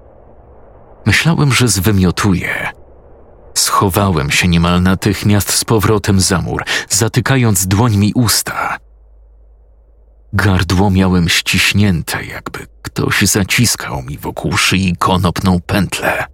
Myślałem, 1.05 1.53
że 1.53 1.67
zwymiotuję. 1.67 2.69
Schowałem 3.55 4.31
się 4.31 4.47
niemal 4.47 4.81
natychmiast 4.81 5.53
z 5.53 5.63
powrotem 5.65 6.19
za 6.19 6.41
mur, 6.41 6.63
zatykając 6.89 7.67
dłońmi 7.67 8.11
usta. 8.15 8.77
Gardło 10.33 10.89
miałem 10.89 11.29
ściśnięte, 11.29 12.25
jakby 12.25 12.67
ktoś 12.81 13.21
zaciskał 13.21 14.01
mi 14.01 14.17
wokół 14.17 14.57
szyi 14.57 14.95
konopną 14.99 15.59
pętlę. 15.59 16.25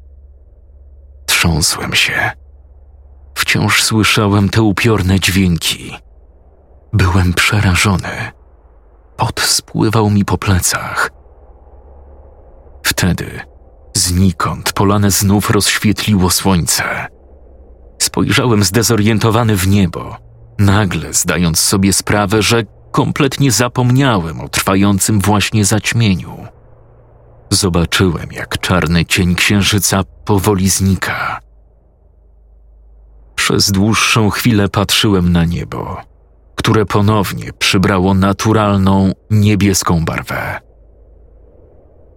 Trząsłem 1.26 1.94
się. 1.94 2.32
Wciąż 3.36 3.84
słyszałem 3.84 4.50
te 4.50 4.62
upiorne 4.62 5.20
dźwięki. 5.20 5.94
Byłem 6.94 7.34
przerażony. 7.34 8.43
Pot 9.18 9.40
spływał 9.40 10.10
mi 10.10 10.26
po 10.26 10.38
plecach. 10.38 11.10
Wtedy 12.84 13.40
znikąd 13.94 14.74
polane 14.74 15.12
znów 15.12 15.50
rozświetliło 15.50 16.30
słońce. 16.30 16.84
Spojrzałem 18.02 18.64
zdezorientowany 18.64 19.56
w 19.56 19.68
niebo, 19.68 20.18
nagle 20.60 21.14
zdając 21.14 21.60
sobie 21.60 21.94
sprawę, 21.94 22.42
że 22.42 22.64
kompletnie 22.92 23.52
zapomniałem 23.52 24.42
o 24.42 24.50
trwającym 24.50 25.20
właśnie 25.20 25.66
zaćmieniu. 25.66 26.48
Zobaczyłem, 27.50 28.32
jak 28.32 28.60
czarny 28.60 29.06
cień 29.06 29.36
księżyca 29.36 30.04
powoli 30.26 30.70
znika. 30.70 31.40
Przez 33.36 33.72
dłuższą 33.72 34.30
chwilę 34.30 34.70
patrzyłem 34.70 35.32
na 35.32 35.46
niebo, 35.46 35.98
które 36.56 36.86
ponownie 36.86 37.54
przybrało 37.60 38.14
naturalną, 38.14 39.12
niebieską 39.30 40.06
barwę. 40.06 40.60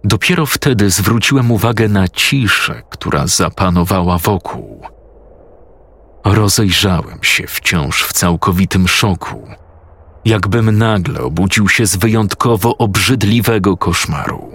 Dopiero 0.03 0.45
wtedy 0.45 0.89
zwróciłem 0.89 1.51
uwagę 1.51 1.87
na 1.87 2.07
ciszę, 2.07 2.81
która 2.89 3.27
zapanowała 3.27 4.17
wokół. 4.17 4.81
Rozejrzałem 6.25 7.19
się 7.21 7.47
wciąż 7.47 8.03
w 8.03 8.13
całkowitym 8.13 8.87
szoku, 8.87 9.47
jakbym 10.25 10.77
nagle 10.77 11.21
obudził 11.21 11.69
się 11.69 11.85
z 11.85 11.95
wyjątkowo 11.95 12.77
obrzydliwego 12.77 13.77
koszmaru. 13.77 14.51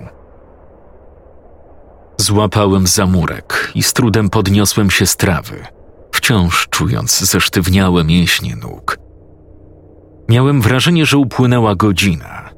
Złapałem 2.16 2.86
zamurek 2.86 3.72
i 3.74 3.82
z 3.82 3.92
trudem 3.92 4.30
podniosłem 4.30 4.90
się 4.90 5.06
z 5.06 5.16
trawy, 5.16 5.66
wciąż 6.12 6.68
czując 6.70 7.20
zesztywniałe 7.20 8.04
mięśnie 8.04 8.56
nóg. 8.56 9.01
Miałem 10.32 10.60
wrażenie, 10.60 11.06
że 11.06 11.18
upłynęła 11.18 11.74
godzina, 11.74 12.50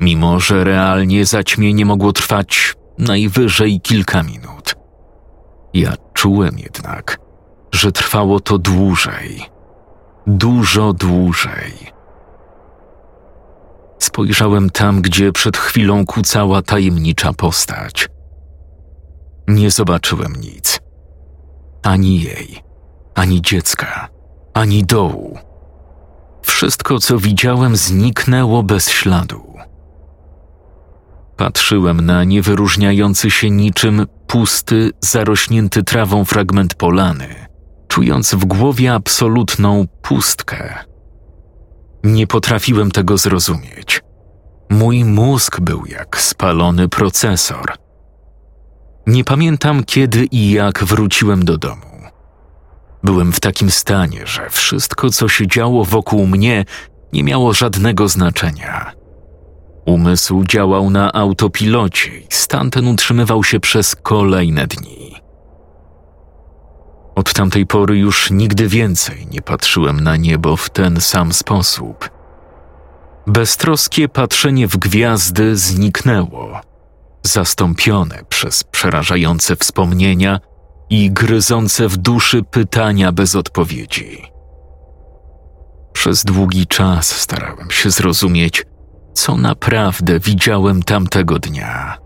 mimo 0.00 0.40
że 0.40 0.64
realnie 0.64 1.26
zaćmienie 1.26 1.86
mogło 1.86 2.12
trwać 2.12 2.74
najwyżej 2.98 3.80
kilka 3.80 4.22
minut. 4.22 4.74
Ja 5.74 5.92
czułem 6.14 6.58
jednak, 6.58 7.18
że 7.72 7.92
trwało 7.92 8.40
to 8.40 8.58
dłużej, 8.58 9.42
dużo 10.26 10.92
dłużej. 10.92 11.72
Spojrzałem 13.98 14.70
tam, 14.70 15.02
gdzie 15.02 15.32
przed 15.32 15.56
chwilą 15.56 16.06
kucała 16.06 16.62
tajemnicza 16.62 17.32
postać. 17.32 18.08
Nie 19.48 19.70
zobaczyłem 19.70 20.32
nic. 20.40 20.80
Ani 21.82 22.20
jej, 22.20 22.62
ani 23.14 23.42
dziecka, 23.42 24.08
ani 24.54 24.84
dołu. 24.84 25.53
Wszystko, 26.44 26.98
co 26.98 27.18
widziałem, 27.18 27.76
zniknęło 27.76 28.62
bez 28.62 28.90
śladu. 28.90 29.54
Patrzyłem 31.36 32.00
na 32.00 32.24
niewyróżniający 32.24 33.30
się 33.30 33.50
niczym 33.50 34.06
pusty, 34.26 34.90
zarośnięty 35.00 35.82
trawą 35.82 36.24
fragment 36.24 36.74
polany, 36.74 37.28
czując 37.88 38.34
w 38.34 38.44
głowie 38.44 38.94
absolutną 38.94 39.86
pustkę. 40.02 40.84
Nie 42.04 42.26
potrafiłem 42.26 42.90
tego 42.90 43.18
zrozumieć. 43.18 44.02
Mój 44.70 45.04
mózg 45.04 45.60
był 45.60 45.86
jak 45.86 46.20
spalony 46.20 46.88
procesor. 46.88 47.72
Nie 49.06 49.24
pamiętam 49.24 49.84
kiedy 49.84 50.24
i 50.24 50.50
jak 50.50 50.84
wróciłem 50.84 51.44
do 51.44 51.58
domu. 51.58 51.93
Byłem 53.04 53.32
w 53.32 53.40
takim 53.40 53.70
stanie, 53.70 54.26
że 54.26 54.50
wszystko, 54.50 55.10
co 55.10 55.28
się 55.28 55.46
działo 55.46 55.84
wokół 55.84 56.26
mnie, 56.26 56.64
nie 57.12 57.24
miało 57.24 57.52
żadnego 57.52 58.08
znaczenia. 58.08 58.92
Umysł 59.86 60.44
działał 60.44 60.90
na 60.90 61.12
autopilocie 61.12 62.18
i 62.18 62.26
stan 62.30 62.70
ten 62.70 62.88
utrzymywał 62.88 63.44
się 63.44 63.60
przez 63.60 63.96
kolejne 63.96 64.66
dni. 64.66 65.14
Od 67.14 67.32
tamtej 67.32 67.66
pory 67.66 67.98
już 67.98 68.30
nigdy 68.30 68.68
więcej 68.68 69.26
nie 69.30 69.42
patrzyłem 69.42 70.00
na 70.00 70.16
niebo 70.16 70.56
w 70.56 70.70
ten 70.70 71.00
sam 71.00 71.32
sposób. 71.32 72.10
Beztroskie 73.26 74.08
patrzenie 74.08 74.68
w 74.68 74.76
gwiazdy 74.76 75.56
zniknęło, 75.56 76.60
zastąpione 77.22 78.18
przez 78.28 78.64
przerażające 78.64 79.56
wspomnienia 79.56 80.40
i 80.90 81.10
gryzące 81.10 81.88
w 81.88 81.96
duszy 81.96 82.42
pytania 82.42 83.12
bez 83.12 83.36
odpowiedzi. 83.36 84.22
Przez 85.92 86.24
długi 86.24 86.66
czas 86.66 87.20
starałem 87.20 87.70
się 87.70 87.90
zrozumieć, 87.90 88.66
co 89.14 89.36
naprawdę 89.36 90.20
widziałem 90.20 90.82
tamtego 90.82 91.38
dnia. 91.38 91.98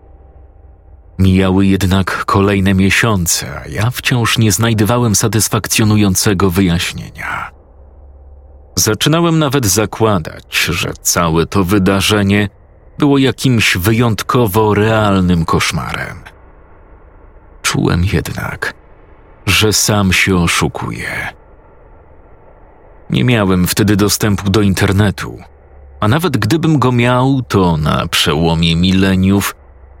Mijały 1.19 1.65
jednak 1.65 2.25
kolejne 2.25 2.73
miesiące, 2.73 3.61
a 3.65 3.67
ja 3.67 3.91
wciąż 3.91 4.37
nie 4.37 4.51
znajdowałem 4.51 5.15
satysfakcjonującego 5.15 6.49
wyjaśnienia. 6.49 7.51
Zaczynałem 8.75 9.39
nawet 9.39 9.65
zakładać, 9.65 10.65
że 10.65 10.93
całe 11.01 11.45
to 11.45 11.63
wydarzenie 11.63 12.49
było 12.97 13.17
jakimś 13.17 13.77
wyjątkowo 13.77 14.73
realnym 14.73 15.45
koszmarem. 15.45 16.17
Czułem 17.69 18.05
jednak, 18.13 18.73
że 19.45 19.73
sam 19.73 20.13
się 20.13 20.37
oszukuję. 20.37 21.33
Nie 23.09 23.23
miałem 23.23 23.67
wtedy 23.67 23.95
dostępu 23.95 24.49
do 24.49 24.61
internetu, 24.61 25.39
a 25.99 26.07
nawet 26.07 26.37
gdybym 26.37 26.79
go 26.79 26.91
miał, 26.91 27.41
to 27.47 27.77
na 27.77 28.07
przełomie 28.07 28.75
mileniów 28.75 29.55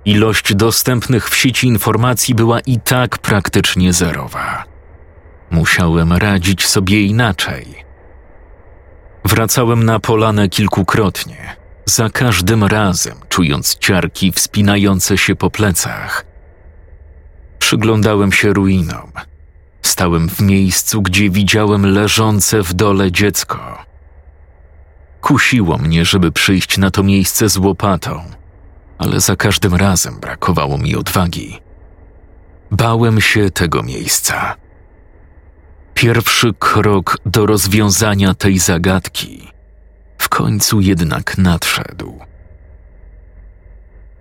ilość 0.05 0.55
dostępnych 0.55 1.29
w 1.29 1.35
sieci 1.35 1.67
informacji 1.67 2.35
była 2.35 2.59
i 2.59 2.79
tak 2.79 3.17
praktycznie 3.17 3.93
zerowa. 3.93 4.63
Musiałem 5.51 6.13
radzić 6.13 6.67
sobie 6.67 7.01
inaczej. 7.01 7.85
Wracałem 9.25 9.83
na 9.83 9.99
polanę 9.99 10.49
kilkukrotnie, 10.49 11.55
za 11.85 12.09
każdym 12.09 12.63
razem 12.63 13.17
czując 13.29 13.77
ciarki 13.77 14.31
wspinające 14.31 15.17
się 15.17 15.35
po 15.35 15.49
plecach. 15.49 16.28
Przyglądałem 17.59 18.31
się 18.31 18.53
ruinom. 18.53 19.11
Stałem 19.81 20.29
w 20.29 20.41
miejscu, 20.41 21.01
gdzie 21.01 21.29
widziałem 21.29 21.85
leżące 21.85 22.63
w 22.63 22.73
dole 22.73 23.11
dziecko. 23.11 23.77
Kusiło 25.21 25.77
mnie, 25.77 26.05
żeby 26.05 26.31
przyjść 26.31 26.77
na 26.77 26.91
to 26.91 27.03
miejsce 27.03 27.49
z 27.49 27.57
łopatą, 27.57 28.21
ale 28.97 29.19
za 29.19 29.35
każdym 29.35 29.75
razem 29.75 30.19
brakowało 30.19 30.77
mi 30.77 30.95
odwagi. 30.95 31.59
Bałem 32.71 33.21
się 33.21 33.49
tego 33.49 33.83
miejsca. 33.83 34.55
Pierwszy 35.93 36.53
krok 36.59 37.17
do 37.25 37.45
rozwiązania 37.45 38.33
tej 38.33 38.59
zagadki 38.59 39.47
w 40.17 40.29
końcu 40.29 40.81
jednak 40.81 41.37
nadszedł. 41.37 42.19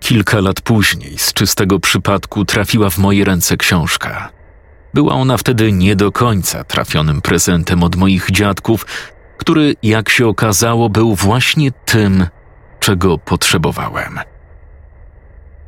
Kilka 0.00 0.40
lat 0.40 0.61
później 0.61 1.18
z 1.18 1.32
czystego 1.32 1.80
przypadku 1.80 2.44
trafiła 2.44 2.90
w 2.90 2.98
moje 2.98 3.24
ręce 3.24 3.56
książka. 3.56 4.28
Była 4.94 5.14
ona 5.14 5.37
wtedy 5.37 5.72
nie 5.72 5.96
do 5.96 6.12
końca 6.12 6.64
trafionym 6.64 7.22
prezentem 7.22 7.82
od 7.82 7.96
moich 7.96 8.30
dziadków, 8.30 8.87
który, 9.38 9.74
jak 9.82 10.08
się 10.08 10.26
okazało, 10.26 10.88
był 10.90 11.14
właśnie 11.14 11.72
tym, 11.72 12.26
czego 12.80 13.18
potrzebowałem. 13.18 14.18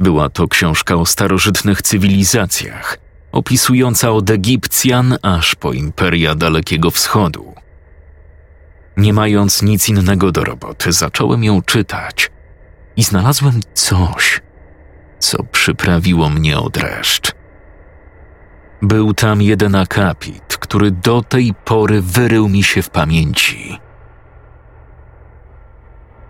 Była 0.00 0.28
to 0.28 0.48
książka 0.48 0.94
o 0.94 1.06
starożytnych 1.06 1.82
cywilizacjach, 1.82 2.98
opisująca 3.32 4.10
od 4.10 4.30
Egipcjan 4.30 5.16
aż 5.22 5.54
po 5.54 5.72
imperia 5.72 6.34
Dalekiego 6.34 6.90
Wschodu. 6.90 7.54
Nie 8.96 9.12
mając 9.12 9.62
nic 9.62 9.88
innego 9.88 10.32
do 10.32 10.44
roboty, 10.44 10.92
zacząłem 10.92 11.44
ją 11.44 11.62
czytać 11.62 12.29
i 13.00 13.02
znalazłem 13.02 13.60
coś, 13.74 14.40
co 15.18 15.44
przyprawiło 15.44 16.28
mnie 16.30 16.58
od 16.58 16.76
reszt. 16.76 17.32
Był 18.82 19.14
tam 19.14 19.42
jeden 19.42 19.74
akapit, 19.74 20.56
który 20.60 20.90
do 20.90 21.22
tej 21.22 21.54
pory 21.64 22.02
wyrył 22.02 22.48
mi 22.48 22.62
się 22.62 22.82
w 22.82 22.90
pamięci. 22.90 23.78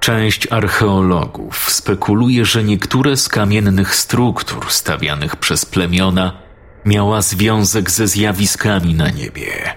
Część 0.01 0.53
archeologów 0.53 1.71
spekuluje, 1.71 2.45
że 2.45 2.65
niektóre 2.65 3.17
z 3.17 3.29
kamiennych 3.29 3.95
struktur 3.95 4.71
stawianych 4.71 5.37
przez 5.37 5.67
plemiona 5.67 6.43
miała 6.85 7.23
związek 7.23 7.91
ze 7.91 8.09
zjawiskami 8.09 8.95
na 8.95 9.11
niebie. 9.11 9.77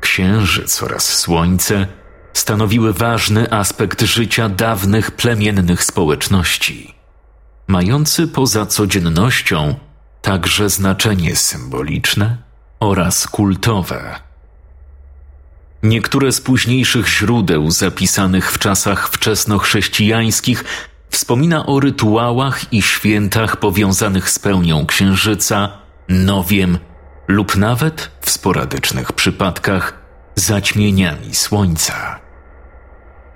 Księżyc 0.00 0.82
oraz 0.82 1.04
słońce 1.18 1.86
stanowiły 2.32 2.92
ważny 2.92 3.52
aspekt 3.52 4.02
życia 4.02 4.48
dawnych 4.48 5.10
plemiennych 5.10 5.84
społeczności, 5.84 6.94
mający 7.66 8.28
poza 8.28 8.66
codziennością 8.66 9.74
także 10.22 10.70
znaczenie 10.70 11.36
symboliczne 11.36 12.36
oraz 12.80 13.26
kultowe. 13.26 14.20
Niektóre 15.82 16.32
z 16.32 16.40
późniejszych 16.40 17.08
źródeł 17.08 17.70
zapisanych 17.70 18.52
w 18.52 18.58
czasach 18.58 19.08
wczesnochrześcijańskich 19.08 20.64
wspomina 21.10 21.66
o 21.66 21.80
rytuałach 21.80 22.72
i 22.72 22.82
świętach 22.82 23.56
powiązanych 23.56 24.30
z 24.30 24.38
pełnią 24.38 24.86
księżyca, 24.86 25.68
nowiem 26.08 26.78
lub 27.28 27.56
nawet 27.56 28.10
w 28.20 28.30
sporadycznych 28.30 29.12
przypadkach 29.12 29.94
zaćmieniami 30.36 31.34
słońca. 31.34 32.19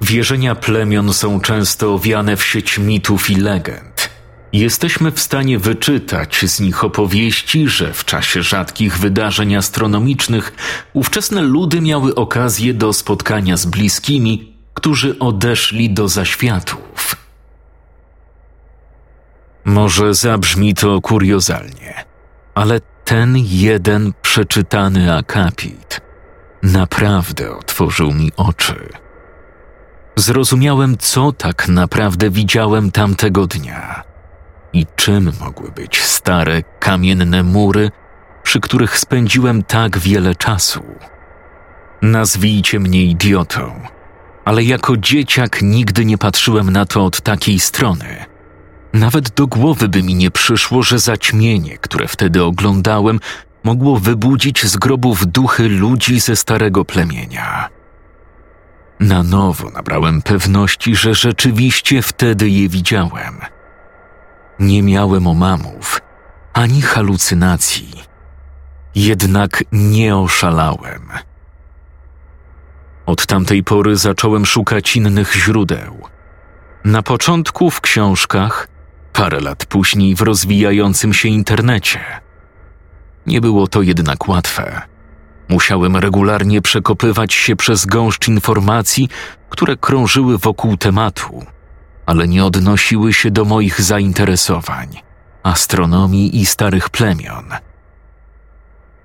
Wierzenia 0.04 0.54
plemion 0.54 1.12
są 1.12 1.40
często 1.40 1.94
owiane 1.94 2.36
w 2.36 2.44
sieć 2.44 2.78
mitów 2.78 3.30
i 3.30 3.36
legend. 3.36 4.10
Jesteśmy 4.52 5.12
w 5.12 5.20
stanie 5.20 5.58
wyczytać 5.58 6.44
z 6.46 6.60
nich 6.60 6.84
opowieści, 6.84 7.68
że 7.68 7.92
w 7.92 8.04
czasie 8.04 8.42
rzadkich 8.42 8.98
wydarzeń 8.98 9.56
astronomicznych 9.56 10.52
ówczesne 10.92 11.42
ludy 11.42 11.80
miały 11.80 12.14
okazję 12.14 12.74
do 12.74 12.92
spotkania 12.92 13.56
z 13.56 13.66
bliskimi, 13.66 14.56
którzy 14.74 15.18
odeszli 15.18 15.90
do 15.90 16.08
zaświatów. 16.08 17.16
Może 19.64 20.14
zabrzmi 20.14 20.74
to 20.74 21.00
kuriozalnie, 21.00 22.04
ale 22.54 22.80
ten 23.04 23.36
jeden 23.36 24.12
przeczytany 24.22 25.14
akapit 25.14 26.00
naprawdę 26.62 27.56
otworzył 27.56 28.12
mi 28.12 28.32
oczy. 28.36 29.03
Zrozumiałem, 30.16 30.96
co 30.98 31.32
tak 31.32 31.68
naprawdę 31.68 32.30
widziałem 32.30 32.90
tamtego 32.90 33.46
dnia 33.46 34.02
i 34.72 34.86
czym 34.96 35.32
mogły 35.40 35.70
być 35.70 36.02
stare 36.02 36.62
kamienne 36.80 37.42
mury, 37.42 37.90
przy 38.42 38.60
których 38.60 38.98
spędziłem 38.98 39.62
tak 39.62 39.98
wiele 39.98 40.34
czasu. 40.34 40.82
Nazwijcie 42.02 42.80
mnie 42.80 43.04
idiotą, 43.04 43.80
ale 44.44 44.62
jako 44.62 44.96
dzieciak 44.96 45.62
nigdy 45.62 46.04
nie 46.04 46.18
patrzyłem 46.18 46.70
na 46.70 46.86
to 46.86 47.04
od 47.04 47.20
takiej 47.20 47.60
strony. 47.60 48.24
Nawet 48.92 49.30
do 49.30 49.46
głowy 49.46 49.88
by 49.88 50.02
mi 50.02 50.14
nie 50.14 50.30
przyszło, 50.30 50.82
że 50.82 50.98
zaćmienie, 50.98 51.78
które 51.78 52.08
wtedy 52.08 52.44
oglądałem, 52.44 53.20
mogło 53.64 53.98
wybudzić 53.98 54.66
z 54.66 54.76
grobów 54.76 55.26
duchy 55.26 55.68
ludzi 55.68 56.20
ze 56.20 56.36
starego 56.36 56.84
plemienia. 56.84 57.73
Na 59.00 59.22
nowo 59.22 59.70
nabrałem 59.70 60.22
pewności, 60.22 60.96
że 60.96 61.14
rzeczywiście 61.14 62.02
wtedy 62.02 62.48
je 62.48 62.68
widziałem. 62.68 63.40
Nie 64.58 64.82
miałem 64.82 65.26
omamów 65.26 66.00
ani 66.52 66.82
halucynacji, 66.82 67.90
jednak 68.94 69.64
nie 69.72 70.16
oszalałem. 70.16 71.08
Od 73.06 73.26
tamtej 73.26 73.64
pory 73.64 73.96
zacząłem 73.96 74.46
szukać 74.46 74.96
innych 74.96 75.34
źródeł. 75.34 76.02
Na 76.84 77.02
początku 77.02 77.70
w 77.70 77.80
książkach, 77.80 78.68
parę 79.12 79.40
lat 79.40 79.66
później 79.66 80.14
w 80.14 80.20
rozwijającym 80.20 81.14
się 81.14 81.28
internecie. 81.28 82.00
Nie 83.26 83.40
było 83.40 83.66
to 83.66 83.82
jednak 83.82 84.28
łatwe. 84.28 84.93
Musiałem 85.48 85.96
regularnie 85.96 86.62
przekopywać 86.62 87.34
się 87.34 87.56
przez 87.56 87.86
gąszcz 87.86 88.28
informacji, 88.28 89.08
które 89.50 89.76
krążyły 89.76 90.38
wokół 90.38 90.76
tematu, 90.76 91.44
ale 92.06 92.28
nie 92.28 92.44
odnosiły 92.44 93.12
się 93.12 93.30
do 93.30 93.44
moich 93.44 93.80
zainteresowań 93.80 94.88
astronomii 95.42 96.40
i 96.40 96.46
starych 96.46 96.90
plemion. 96.90 97.44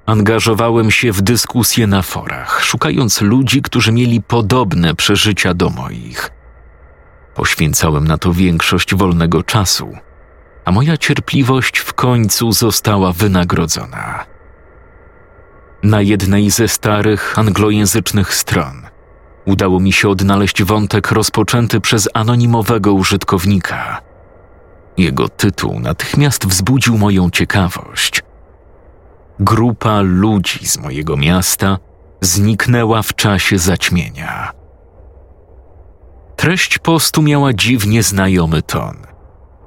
Angażowałem 0.05 0.91
się 0.91 1.11
w 1.11 1.21
dyskusje 1.21 1.87
na 1.87 2.01
forach, 2.01 2.63
szukając 2.63 3.21
ludzi, 3.21 3.61
którzy 3.61 3.91
mieli 3.91 4.21
podobne 4.21 4.95
przeżycia 4.95 5.53
do 5.53 5.69
moich. 5.69 6.29
Poświęcałem 7.35 8.07
na 8.07 8.17
to 8.17 8.33
większość 8.33 8.95
wolnego 8.95 9.43
czasu– 9.43 9.93
a 10.69 10.71
moja 10.71 10.97
cierpliwość 10.97 11.79
w 11.79 11.93
końcu 11.93 12.51
została 12.51 13.13
wynagrodzona. 13.13 14.25
Na 15.83 16.01
jednej 16.01 16.49
ze 16.49 16.67
starych 16.67 17.39
anglojęzycznych 17.39 18.33
stron 18.33 18.81
udało 19.45 19.79
mi 19.79 19.93
się 19.93 20.09
odnaleźć 20.09 20.63
wątek 20.63 21.11
rozpoczęty 21.11 21.81
przez 21.81 22.09
anonimowego 22.13 22.93
użytkownika. 22.93 24.01
Jego 24.97 25.29
tytuł 25.29 25.79
natychmiast 25.79 26.47
wzbudził 26.47 26.97
moją 26.97 27.29
ciekawość. 27.29 28.23
Grupa 29.39 30.01
ludzi 30.01 30.67
z 30.67 30.77
mojego 30.77 31.17
miasta 31.17 31.77
zniknęła 32.21 33.01
w 33.01 33.15
czasie 33.15 33.57
zaćmienia. 33.57 34.51
Treść 36.35 36.79
postu 36.79 37.21
miała 37.21 37.53
dziwnie 37.53 38.03
znajomy 38.03 38.61
ton. 38.61 39.08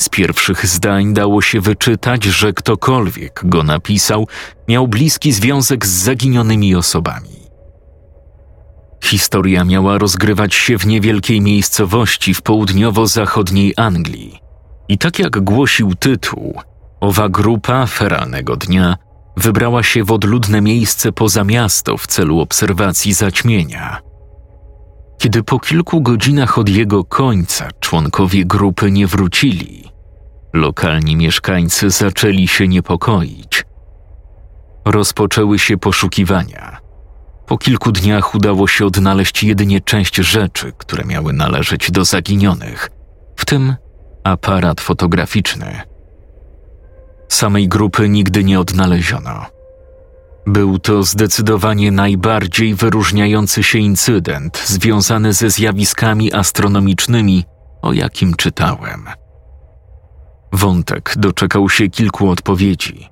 Z 0.03 0.09
pierwszych 0.09 0.67
zdań 0.67 1.15
dało 1.15 1.43
się 1.43 1.61
wyczytać, 1.61 2.25
że 2.25 2.53
ktokolwiek 2.53 3.41
go 3.45 3.63
napisał, 3.63 4.29
miał 4.69 4.89
bliski 4.89 5.33
związek 5.33 5.87
z 5.87 5.91
zaginionymi 5.91 6.75
osobami. 6.75 7.49
Historia 9.05 9.65
miała 9.65 9.99
rozgrywać 9.99 10.55
się 10.55 10.79
w 10.79 10.87
niewielkiej 10.87 11.41
miejscowości 11.41 12.35
w 12.35 12.43
południowo-zachodniej 12.43 13.75
Anglii. 13.77 14.39
I 14.89 14.99
tak 14.99 15.19
jak 15.19 15.41
głosił 15.41 15.95
tytuł, 15.95 16.61
owa 17.01 17.29
grupa 17.29 17.87
feralnego 17.87 18.57
dnia 18.57 18.97
wybrała 19.37 19.83
się 19.83 20.05
w 20.05 20.13
odludne 20.13 20.61
miejsce 20.61 21.13
poza 21.13 21.45
miasto 21.45 21.97
w 21.97 22.07
celu 22.07 22.41
obserwacji 22.41 23.13
zaćmienia. 23.13 24.12
Kiedy 25.23 25.43
po 25.43 25.59
kilku 25.61 26.01
godzinach 26.01 26.59
od 26.59 26.69
jego 26.69 27.05
końca 27.05 27.69
członkowie 27.81 28.45
grupy 28.45 28.91
nie 28.91 29.07
wrócili, 29.07 29.85
Lokalni 30.53 31.17
mieszkańcy 31.17 31.91
zaczęli 31.91 32.49
się 32.49 32.69
niepokoić. 32.69 33.65
Rozpoczęły 34.85 35.59
się 35.59 35.79
poszukiwania. 35.79 36.81
Po 37.47 37.59
kilku 37.59 37.93
dniach 37.93 38.35
udało 38.35 38.69
się 38.69 38.87
odnaleźć 38.87 39.45
jedynie 39.45 39.81
część 39.81 40.17
rzeczy, 40.17 40.73
które 40.79 41.05
miały 41.05 41.33
należeć 41.33 41.91
do 41.91 42.05
zaginionych, 42.05 42.91
w 43.37 43.45
tym 43.45 43.75
aparat 44.25 44.81
fotograficzny. 44.81 45.81
Samej 47.29 47.69
grupy 47.69 48.09
nigdy 48.09 48.45
nie 48.45 48.61
odnaleziono. 48.61 49.47
Był 50.47 50.79
to 50.79 51.03
zdecydowanie 51.03 51.93
najbardziej 51.93 52.75
wyróżniający 52.75 53.63
się 53.63 53.79
incydent 53.79 54.63
związany 54.67 55.33
ze 55.33 55.51
zjawiskami 55.51 56.33
astronomicznymi, 56.33 57.45
o 57.83 57.93
jakim 57.93 58.35
czytałem. 58.35 59.07
Wątek 60.53 61.15
doczekał 61.17 61.69
się 61.69 61.89
kilku 61.89 62.31
odpowiedzi. 62.31 63.09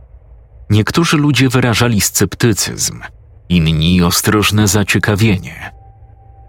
Niektórzy 0.70 1.16
ludzie 1.16 1.48
wyrażali 1.48 2.00
sceptycyzm, 2.00 3.00
inni 3.48 4.02
ostrożne 4.02 4.68
zaciekawienie. 4.68 5.72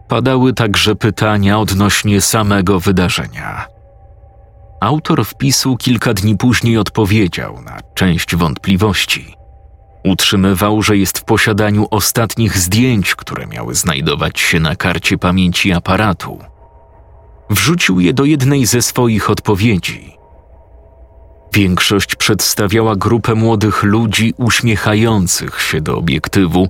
Padały 0.08 0.54
także 0.54 0.96
pytania 0.96 1.60
odnośnie 1.60 2.22
samego 2.22 2.80
wydarzenia. 2.80 3.66
Autor 4.82 5.26
wpisu 5.26 5.78
kilka 5.78 6.14
dni 6.14 6.38
później 6.38 6.78
odpowiedział 6.78 7.62
na 7.62 7.78
część 7.96 8.36
wątpliwości. 8.36 9.41
Utrzymywał, 10.04 10.82
że 10.82 10.98
jest 10.98 11.18
w 11.18 11.24
posiadaniu 11.24 11.88
ostatnich 11.92 12.58
zdjęć, 12.58 13.16
które 13.16 13.48
miały 13.48 13.76
znajdować 13.76 14.40
się 14.40 14.60
na 14.60 14.76
karcie 14.76 15.18
pamięci 15.18 15.74
aparatu. 15.74 16.40
Wrzucił 17.50 18.00
je 18.00 18.14
do 18.14 18.26
jednej 18.26 18.66
ze 18.66 18.82
swoich 18.82 19.30
odpowiedzi 19.30 20.22
Większość 21.54 22.16
przedstawiała 22.16 22.96
grupę 22.96 23.36
młodych 23.36 23.84
ludzi 23.84 24.34
uśmiechających 24.38 25.62
się 25.62 25.82
do 25.82 25.98
obiektywu 25.98 26.70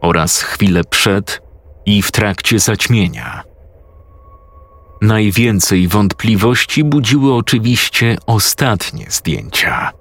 oraz 0.00 0.42
chwilę 0.42 0.84
przed 0.84 1.42
i 1.86 2.02
w 2.02 2.12
trakcie 2.12 2.58
zaćmienia. 2.58 3.42
Najwięcej 5.02 5.88
wątpliwości 5.88 6.84
budziły 6.84 7.34
oczywiście 7.34 8.16
ostatnie 8.26 9.06
zdjęcia. 9.08 9.92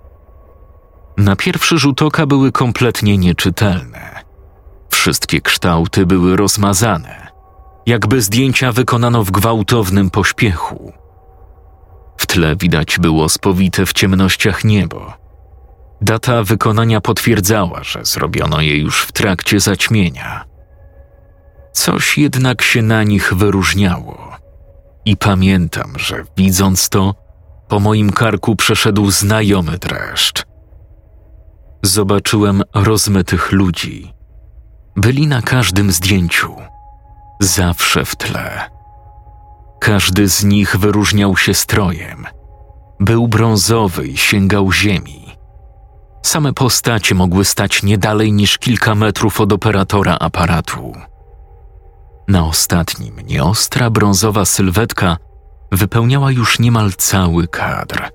Na 1.17 1.36
pierwszy 1.36 1.78
rzut 1.78 2.01
oka 2.01 2.25
były 2.25 2.51
kompletnie 2.51 3.17
nieczytelne. 3.17 4.23
Wszystkie 4.89 5.41
kształty 5.41 6.06
były 6.06 6.36
rozmazane, 6.36 7.28
jakby 7.86 8.21
zdjęcia 8.21 8.71
wykonano 8.71 9.23
w 9.23 9.32
gwałtownym 9.32 10.10
pośpiechu. 10.10 10.93
W 12.17 12.25
tle 12.25 12.56
widać 12.56 12.99
było 12.99 13.30
spowite 13.30 13.86
w 13.86 13.93
ciemnościach 13.93 14.63
niebo. 14.63 15.13
Data 16.01 16.43
wykonania 16.43 17.01
potwierdzała, 17.01 17.84
że 17.84 18.06
zrobiono 18.06 18.62
je 18.62 18.78
już 18.78 19.01
w 19.01 19.12
trakcie 19.12 19.60
zaćmienia. 19.60 20.45
Coś 21.73 22.17
jednak 22.17 22.62
się 22.62 22.82
na 22.82 23.04
nich 23.04 23.34
wyróżniało. 23.34 24.36
I 25.06 25.17
pamiętam, 25.17 25.93
że 25.97 26.23
widząc 26.38 26.89
to, 26.89 27.15
po 27.67 27.80
moim 27.80 28.12
karku 28.12 28.56
przeszedł 28.56 29.12
znajomy 29.12 29.78
dreszcz. 29.78 30.44
Zobaczyłem 31.85 32.63
rozmytych 32.73 33.51
ludzi. 33.51 34.13
Byli 34.95 35.27
na 35.27 35.41
każdym 35.41 35.91
zdjęciu, 35.91 36.55
zawsze 37.39 38.05
w 38.05 38.15
tle. 38.15 38.69
Każdy 39.79 40.29
z 40.29 40.43
nich 40.43 40.77
wyróżniał 40.77 41.37
się 41.37 41.53
strojem. 41.53 42.25
Był 42.99 43.27
brązowy 43.27 44.07
i 44.07 44.17
sięgał 44.17 44.71
ziemi. 44.71 45.37
Same 46.23 46.53
postacie 46.53 47.15
mogły 47.15 47.45
stać 47.45 47.83
nie 47.83 47.97
dalej 47.97 48.33
niż 48.33 48.57
kilka 48.57 48.95
metrów 48.95 49.41
od 49.41 49.53
operatora 49.53 50.17
aparatu. 50.19 50.93
Na 52.27 52.45
ostatnim 52.45 53.15
nieostra 53.19 53.89
brązowa 53.89 54.45
sylwetka 54.45 55.17
wypełniała 55.71 56.31
już 56.31 56.59
niemal 56.59 56.91
cały 56.97 57.47
kadr. 57.47 58.11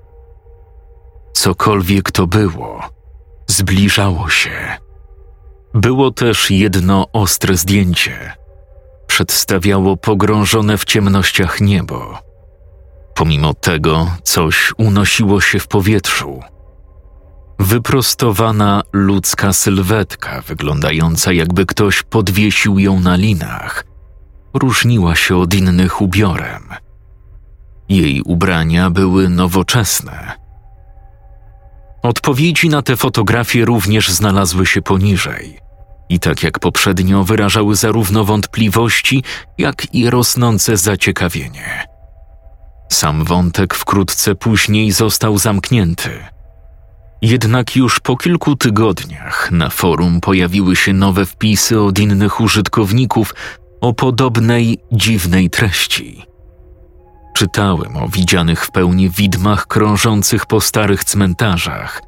Cokolwiek 1.33 2.11
to 2.11 2.27
było, 2.27 3.00
zbliżało 3.51 4.29
się. 4.29 4.51
Było 5.73 6.11
też 6.11 6.51
jedno 6.51 7.07
ostre 7.13 7.57
zdjęcie. 7.57 8.33
Przedstawiało 9.07 9.97
pogrążone 9.97 10.77
w 10.77 10.85
ciemnościach 10.85 11.61
niebo. 11.61 12.17
Pomimo 13.15 13.53
tego 13.53 14.11
coś 14.23 14.73
unosiło 14.77 15.41
się 15.41 15.59
w 15.59 15.67
powietrzu. 15.67 16.39
Wyprostowana 17.59 18.83
ludzka 18.93 19.53
sylwetka, 19.53 20.41
wyglądająca 20.41 21.33
jakby 21.33 21.65
ktoś 21.65 22.03
podwiesił 22.03 22.79
ją 22.79 22.99
na 22.99 23.15
linach, 23.15 23.85
różniła 24.53 25.15
się 25.15 25.37
od 25.37 25.53
innych 25.53 26.01
ubiorem. 26.01 26.63
Jej 27.89 28.21
ubrania 28.21 28.89
były 28.89 29.29
nowoczesne. 29.29 30.40
Odpowiedzi 32.03 32.69
na 32.69 32.81
te 32.81 32.97
fotografie 32.97 33.65
również 33.65 34.09
znalazły 34.09 34.65
się 34.65 34.81
poniżej 34.81 35.59
i 36.09 36.19
tak 36.19 36.43
jak 36.43 36.59
poprzednio 36.59 37.23
wyrażały 37.23 37.75
zarówno 37.75 38.25
wątpliwości, 38.25 39.23
jak 39.57 39.95
i 39.95 40.09
rosnące 40.09 40.77
zaciekawienie. 40.77 41.85
Sam 42.89 43.23
wątek 43.23 43.73
wkrótce 43.73 44.35
później 44.35 44.91
został 44.91 45.37
zamknięty. 45.37 46.09
Jednak 47.21 47.75
już 47.75 47.99
po 47.99 48.17
kilku 48.17 48.55
tygodniach 48.55 49.51
na 49.51 49.69
forum 49.69 50.21
pojawiły 50.21 50.75
się 50.75 50.93
nowe 50.93 51.25
wpisy 51.25 51.81
od 51.81 51.99
innych 51.99 52.41
użytkowników 52.41 53.35
o 53.81 53.93
podobnej 53.93 54.77
dziwnej 54.91 55.49
treści. 55.49 56.30
Czytałem 57.41 57.97
o 57.97 58.07
widzianych 58.07 58.65
w 58.65 58.71
pełni 58.71 59.09
widmach 59.09 59.67
krążących 59.67 60.45
po 60.45 60.61
starych 60.61 61.03
cmentarzach, 61.03 62.01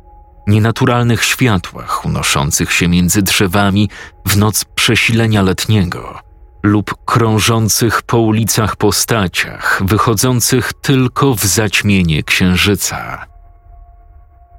nienaturalnych 0.47 1.23
światłach 1.23 2.05
unoszących 2.05 2.71
się 2.71 2.87
między 2.87 3.21
drzewami 3.21 3.89
w 4.25 4.37
noc 4.37 4.65
przesilenia 4.65 5.41
letniego 5.41 6.19
lub 6.63 7.05
krążących 7.05 8.01
po 8.01 8.17
ulicach 8.17 8.75
postaciach 8.75 9.81
wychodzących 9.85 10.73
tylko 10.81 11.35
w 11.35 11.45
zaćmienie 11.45 12.23
księżyca. 12.23 13.25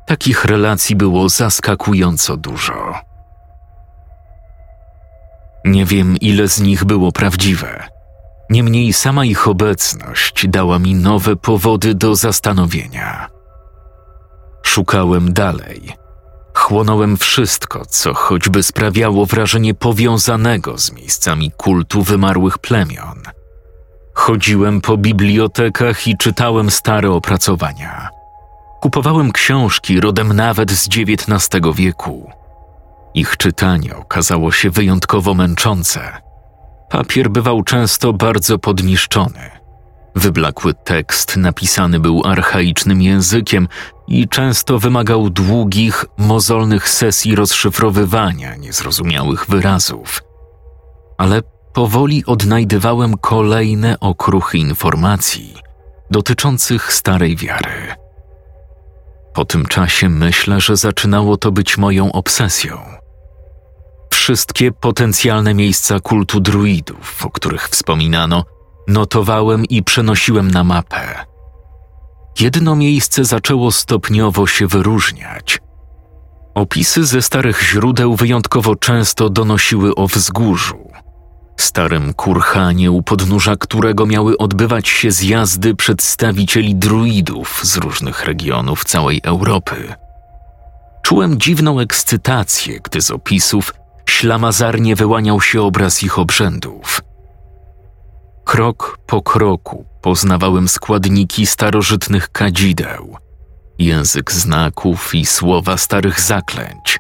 Takich 0.06 0.44
relacji 0.44 0.96
było 0.96 1.28
zaskakująco 1.28 2.37
dużo. 2.37 2.94
Nie 5.64 5.84
wiem, 5.84 6.16
ile 6.16 6.48
z 6.48 6.60
nich 6.60 6.84
było 6.84 7.12
prawdziwe. 7.12 7.93
Niemniej 8.50 8.92
sama 8.92 9.24
ich 9.24 9.48
obecność 9.48 10.48
dała 10.48 10.78
mi 10.78 10.94
nowe 10.94 11.37
powody 11.37 11.94
do 11.94 12.16
zastanowienia. 12.16 13.28
Szukałem 14.62 15.33
dalej. 15.33 15.92
Chłonąłem 16.54 17.16
wszystko, 17.16 17.87
co 17.87 18.14
choćby 18.14 18.62
sprawiało 18.62 19.26
wrażenie 19.26 19.74
powiązanego 19.74 20.78
z 20.78 20.92
miejscami 20.92 21.52
kultu 21.57 22.02
wymarłych 22.02 22.59
plemion. 22.59 23.22
Chodziłem 24.14 24.80
po 24.80 24.96
bibliotekach 24.96 26.09
i 26.09 26.16
czytałem 26.16 26.70
stare 26.70 27.11
opracowania. 27.11 28.09
Kupowałem 28.80 29.33
książki 29.33 30.00
rodem 30.00 30.33
nawet 30.33 30.70
z 30.70 30.88
XIX 30.88 31.61
wieku 31.74 32.30
ich 33.14 33.37
czytanie 33.37 33.96
okazało 33.96 34.52
się 34.52 34.70
wyjątkowo 34.70 35.35
męczące. 35.35 36.12
Papier 36.94 37.30
bywał 37.30 37.62
często 37.62 38.12
bardzo 38.12 38.59
podniszczony. 38.59 39.50
Wyblakły 40.14 40.74
tekst 40.74 41.37
napisany 41.37 42.00
był 42.00 42.22
archaicznym 42.24 43.02
językiem 43.02 43.68
i 44.09 44.28
często 44.28 44.78
wymagał 44.78 45.30
długich, 45.30 46.04
mozolnych 46.18 46.88
sesji 46.88 47.35
rozszyfrowywania 47.35 48.57
niezrozumiałych 48.57 49.46
wyrazów. 49.46 50.22
Ale 51.18 51.42
powoli 51.72 52.24
odnajdywałem 52.26 53.18
kolejne 53.18 54.00
okruchy 54.00 54.59
informacji 54.59 55.54
dotyczących 56.11 56.92
starej 56.92 57.37
wiary. 57.37 57.94
Po 59.33 59.44
tym 59.44 59.66
czasie 59.66 60.09
myślę, 60.09 60.61
że 60.61 60.76
zaczynało 60.76 61.37
to 61.37 61.52
być 61.52 61.78
moją 61.78 62.12
obsesją 62.12 63.03
wszystkie 64.24 64.72
potencjalne 64.72 65.54
miejsca 65.54 66.00
kultu 66.00 66.40
druidów, 66.40 67.26
o 67.26 67.30
których 67.30 67.68
wspominano, 67.68 68.44
notowałem 68.88 69.64
i 69.64 69.82
przenosiłem 69.82 70.50
na 70.50 70.64
mapę. 70.64 71.24
Jedno 72.40 72.76
miejsce 72.76 73.24
zaczęło 73.24 73.72
stopniowo 73.72 74.46
się 74.46 74.66
wyróżniać. 74.66 75.58
Opisy 76.54 77.04
ze 77.04 77.22
starych 77.22 77.62
źródeł 77.62 78.16
wyjątkowo 78.16 78.76
często 78.76 79.30
donosiły 79.30 79.94
o 79.94 80.06
wzgórzu, 80.06 80.90
starym 81.56 82.14
kurhanie, 82.14 82.90
u 82.90 83.02
podnóża 83.02 83.56
którego 83.56 84.06
miały 84.06 84.38
odbywać 84.38 84.88
się 84.88 85.10
zjazdy 85.10 85.74
przedstawicieli 85.74 86.74
druidów 86.74 87.60
z 87.62 87.76
różnych 87.76 88.24
regionów 88.24 88.84
całej 88.84 89.20
Europy. 89.24 89.94
Czułem 91.02 91.40
dziwną 91.40 91.80
ekscytację, 91.80 92.80
gdy 92.80 93.00
z 93.00 93.10
opisów 93.10 93.84
ślamazarnie 94.10 94.96
wyłaniał 94.96 95.40
się 95.40 95.62
obraz 95.62 96.02
ich 96.02 96.18
obrzędów. 96.18 97.00
Krok 98.44 98.98
po 99.06 99.22
kroku 99.22 99.84
poznawałem 100.02 100.68
składniki 100.68 101.46
starożytnych 101.46 102.28
kadzideł, 102.32 103.16
język 103.78 104.32
znaków 104.32 105.14
i 105.14 105.26
słowa 105.26 105.76
starych 105.76 106.20
zaklęć. 106.20 106.98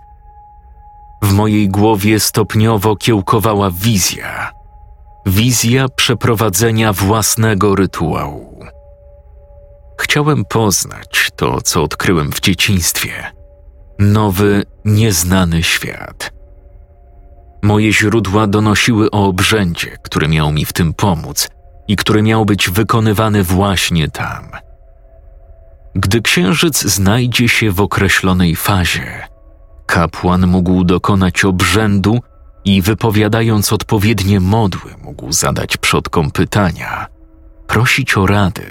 W 1.22 1.32
mojej 1.32 1.68
głowie 1.68 2.20
stopniowo 2.20 2.96
kiełkowała 2.96 3.70
wizja. 3.70 4.52
Wizja 5.26 5.88
przeprowadzenia 5.88 6.92
własnego 6.92 7.74
rytuału. 7.74 8.64
Chciałem 10.00 10.44
poznać 10.44 11.30
to, 11.36 11.60
co 11.60 11.82
odkryłem 11.82 12.32
w 12.32 12.40
dzieciństwie. 12.40 13.12
Nowy, 13.98 14.62
nieznany 14.84 15.62
świat– 15.62 16.30
Moje 17.64 17.92
źródła 17.92 18.46
donosiły 18.46 19.10
o 19.10 19.26
obrzędzie, 19.26 19.98
który 20.02 20.28
miał 20.28 20.52
mi 20.52 20.64
w 20.64 20.72
tym 20.72 20.94
pomóc 20.94 21.48
i 21.88 21.96
który 21.96 22.22
miał 22.22 22.44
być 22.44 22.70
wykonywany 22.70 23.42
właśnie 23.42 24.08
tam. 24.08 24.50
Gdy 25.94 26.22
księżyc 26.22 26.82
znajdzie 26.82 27.48
się 27.48 27.70
w 27.70 27.80
określonej 27.80 28.56
fazie, 28.56 29.28
kapłan 29.86 30.46
mógł 30.46 30.84
dokonać 30.84 31.44
obrzędu 31.44 32.18
i 32.64 32.82
wypowiadając 32.82 33.72
odpowiednie 33.72 34.40
modły, 34.40 34.90
mógł 35.02 35.32
zadać 35.32 35.76
przodkom 35.76 36.30
pytania, 36.30 37.06
prosić 37.66 38.16
o 38.16 38.26
rady, 38.26 38.66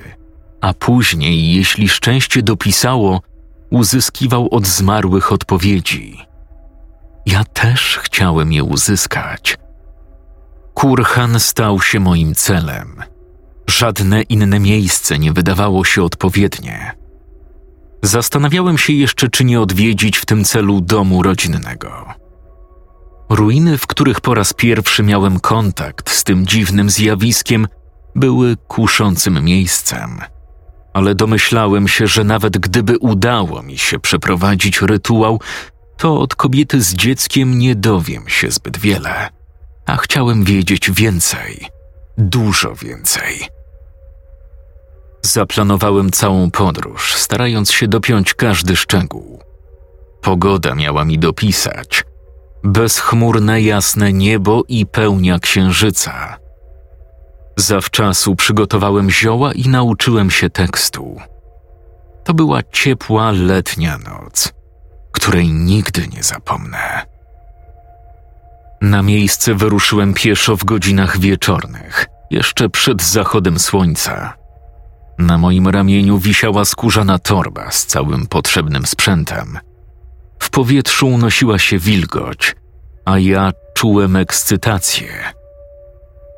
a 0.62 0.74
później, 0.74 1.56
jeśli 1.56 1.90
szczęście 1.90 2.42
dopisało, 2.42 3.22
uzyskiwał 3.70 4.48
od 4.52 4.68
zmarłych 4.68 5.32
odpowiedzi. 5.32 6.33
Ja 7.26 7.44
też 7.44 8.00
chciałem 8.04 8.54
je 8.54 8.64
uzyskać. 8.64 9.58
Kurhan 10.74 11.40
stał 11.40 11.82
się 11.82 12.00
moim 12.00 12.36
celem. 12.36 13.04
Żadne 13.68 14.22
inne 14.22 14.60
miejsce 14.60 15.20
nie 15.20 15.34
wydawało 15.34 15.86
się 15.86 16.04
odpowiednie. 16.04 16.92
Zastanawiałem 18.02 18.78
się 18.78 18.94
jeszcze, 18.94 19.30
czy 19.30 19.46
nie 19.46 19.62
odwiedzić 19.62 20.18
w 20.18 20.26
tym 20.26 20.44
celu 20.44 20.82
domu 20.82 21.24
rodzinnego. 21.24 22.14
Ruiny, 23.30 23.78
w 23.78 23.88
których 23.88 24.22
po 24.22 24.34
raz 24.34 24.54
pierwszy 24.54 25.04
miałem 25.04 25.40
kontakt 25.40 26.10
z 26.10 26.24
tym 26.24 26.48
dziwnym 26.48 26.90
zjawiskiem, 26.90 27.68
były 28.16 28.58
kuszącym 28.68 29.44
miejscem. 29.44 30.20
Ale 30.94 31.16
domyślałem 31.16 31.88
się, 31.88 32.08
że 32.08 32.24
nawet 32.24 32.58
gdyby 32.58 32.98
udało 32.98 33.64
mi 33.64 33.78
się 33.78 34.00
przeprowadzić 34.00 34.82
rytuał, 34.82 35.40
to 35.98 36.20
od 36.20 36.36
kobiety 36.36 36.82
z 36.82 36.94
dzieckiem 36.94 37.60
nie 37.60 37.76
dowiem 37.76 38.30
się 38.30 38.52
zbyt 38.52 38.78
wiele. 38.78 39.30
A 39.86 39.98
chciałem 39.98 40.44
wiedzieć 40.44 40.92
więcej, 40.92 41.68
dużo 42.18 42.76
więcej. 42.76 43.48
Zaplanowałem 45.22 46.12
całą 46.12 46.52
podróż, 46.52 47.16
starając 47.16 47.72
się 47.72 47.88
dopiąć 47.88 48.34
każdy 48.34 48.76
szczegół. 48.76 49.40
Pogoda 50.22 50.76
miała 50.76 51.06
mi 51.06 51.20
dopisać. 51.20 52.04
Bezchmurne, 52.64 53.62
jasne 53.62 54.14
niebo 54.14 54.64
i 54.68 54.86
pełnia 54.86 55.40
księżyca. 55.40 56.38
Zawczasu 57.58 58.36
przygotowałem 58.36 59.10
zioła 59.12 59.54
i 59.54 59.70
nauczyłem 59.70 60.32
się 60.32 60.50
tekstu. 60.50 61.22
To 62.24 62.34
była 62.34 62.64
ciepła 62.72 63.32
letnia 63.32 63.98
noc, 63.98 64.54
której 65.24 65.54
nigdy 65.54 66.08
nie 66.08 66.24
zapomnę. 66.24 67.06
Na 68.82 69.02
miejsce 69.02 69.56
wyruszyłem 69.56 70.14
pieszo 70.14 70.58
w 70.58 70.64
godzinach 70.64 71.20
wieczornych, 71.20 72.06
jeszcze 72.32 72.70
przed 72.70 73.04
zachodem 73.04 73.60
słońca. 73.60 74.34
Na 75.20 75.38
moim 75.38 75.68
ramieniu 75.68 76.18
wisiała 76.20 76.66
skórzana 76.66 77.20
torba 77.20 77.72
z 77.72 77.86
całym 77.86 78.28
potrzebnym 78.28 78.86
sprzętem. 78.86 79.60
W 80.40 80.50
powietrzu 80.50 81.08
unosiła 81.08 81.60
się 81.60 81.80
wilgoć, 81.80 82.56
a 83.06 83.20
ja 83.20 83.52
czułem 83.74 84.16
ekscytację. 84.16 85.08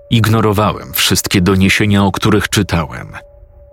Ignorowałem 0.09 0.93
wszystkie 0.93 1.41
doniesienia, 1.41 2.03
o 2.03 2.11
których 2.11 2.49
czytałem. 2.49 3.13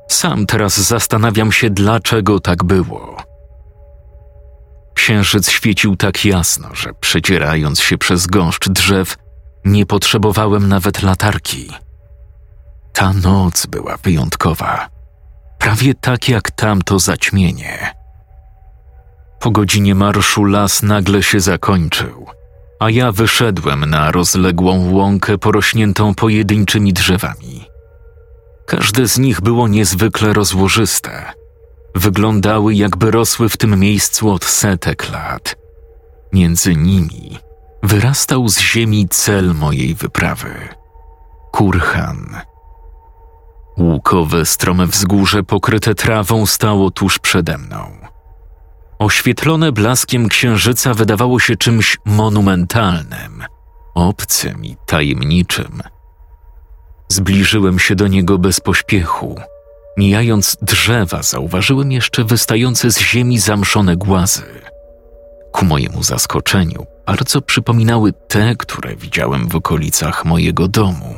Sam 0.09 0.47
teraz 0.47 0.81
zastanawiam 0.81 1.53
się, 1.53 1.71
dlaczego 1.71 2.41
tak 2.41 2.65
było. 2.65 3.32
Księżyc 4.95 5.51
świecił 5.51 5.97
tak 5.97 6.25
jasno, 6.25 6.69
że 6.75 6.91
przecierając 7.01 7.81
się 7.81 7.99
przez 7.99 8.27
gąszcz 8.27 8.69
drzew, 8.69 9.17
nie 9.65 9.87
potrzebowałem 9.87 10.69
nawet 10.69 11.03
latarki. 11.03 11.71
Ta 12.93 13.13
noc 13.13 13.67
była 13.67 13.97
wyjątkowa, 13.97 14.89
prawie 15.59 15.95
tak 15.95 16.29
jak 16.29 16.51
tamto 16.51 16.99
zaćmienie. 16.99 17.95
Po 19.41 19.51
godzinie 19.51 19.95
marszu 19.95 20.45
las 20.45 20.83
nagle 20.83 21.23
się 21.23 21.41
zakończył, 21.41 22.27
a 22.81 22.91
ja 22.91 23.13
wyszedłem 23.13 23.91
na 23.91 24.11
rozległą 24.11 24.93
łąkę 24.93 25.39
porośniętą 25.39 26.15
pojedynczymi 26.15 26.93
drzewami. 26.93 27.67
Każde 28.67 29.09
z 29.09 29.19
nich 29.19 29.41
było 29.41 29.69
niezwykle 29.69 30.33
rozłożyste. 30.33 31.42
Wyglądały, 31.95 32.75
jakby 32.75 33.11
rosły 33.11 33.49
w 33.49 33.57
tym 33.57 33.81
miejscu 33.81 34.31
od 34.31 34.45
setek 34.45 35.11
lat. 35.11 35.57
Między 36.33 36.77
nimi 36.77 37.39
wyrastał 37.83 38.49
z 38.49 38.61
ziemi 38.61 39.09
cel 39.09 39.55
mojej 39.55 39.95
wyprawy 39.95 40.69
Kurhan. 41.53 42.37
Łukowe, 43.79 44.47
strome 44.47 44.87
wzgórze 44.87 45.43
pokryte 45.43 45.95
trawą 45.95 46.47
stało 46.47 46.91
tuż 46.91 47.19
przede 47.19 47.59
mną. 47.59 47.97
Oświetlone 48.99 49.73
blaskiem 49.73 50.29
księżyca 50.29 50.95
wydawało 50.95 51.41
się 51.41 51.57
czymś 51.57 51.99
monumentalnym, 52.05 53.45
obcym 53.95 54.65
i 54.65 54.77
tajemniczym. 54.87 55.83
Zbliżyłem 57.09 57.79
się 57.79 57.95
do 57.95 58.09
niego 58.09 58.39
bez 58.39 58.61
pośpiechu. 58.61 59.41
Mijając 59.97 60.57
drzewa, 60.63 61.23
zauważyłem 61.23 61.93
jeszcze 61.93 62.25
wystające 62.25 62.91
z 62.91 63.01
ziemi 63.01 63.39
zamszone 63.39 63.97
głazy. 63.97 64.43
Ku 65.53 65.65
mojemu 65.65 66.03
zaskoczeniu, 66.03 66.87
bardzo 67.07 67.43
przypominały 67.43 68.13
te, 68.13 68.57
które 68.57 68.97
widziałem 68.97 69.49
w 69.49 69.57
okolicach 69.57 70.25
mojego 70.25 70.69
domu. 70.69 71.15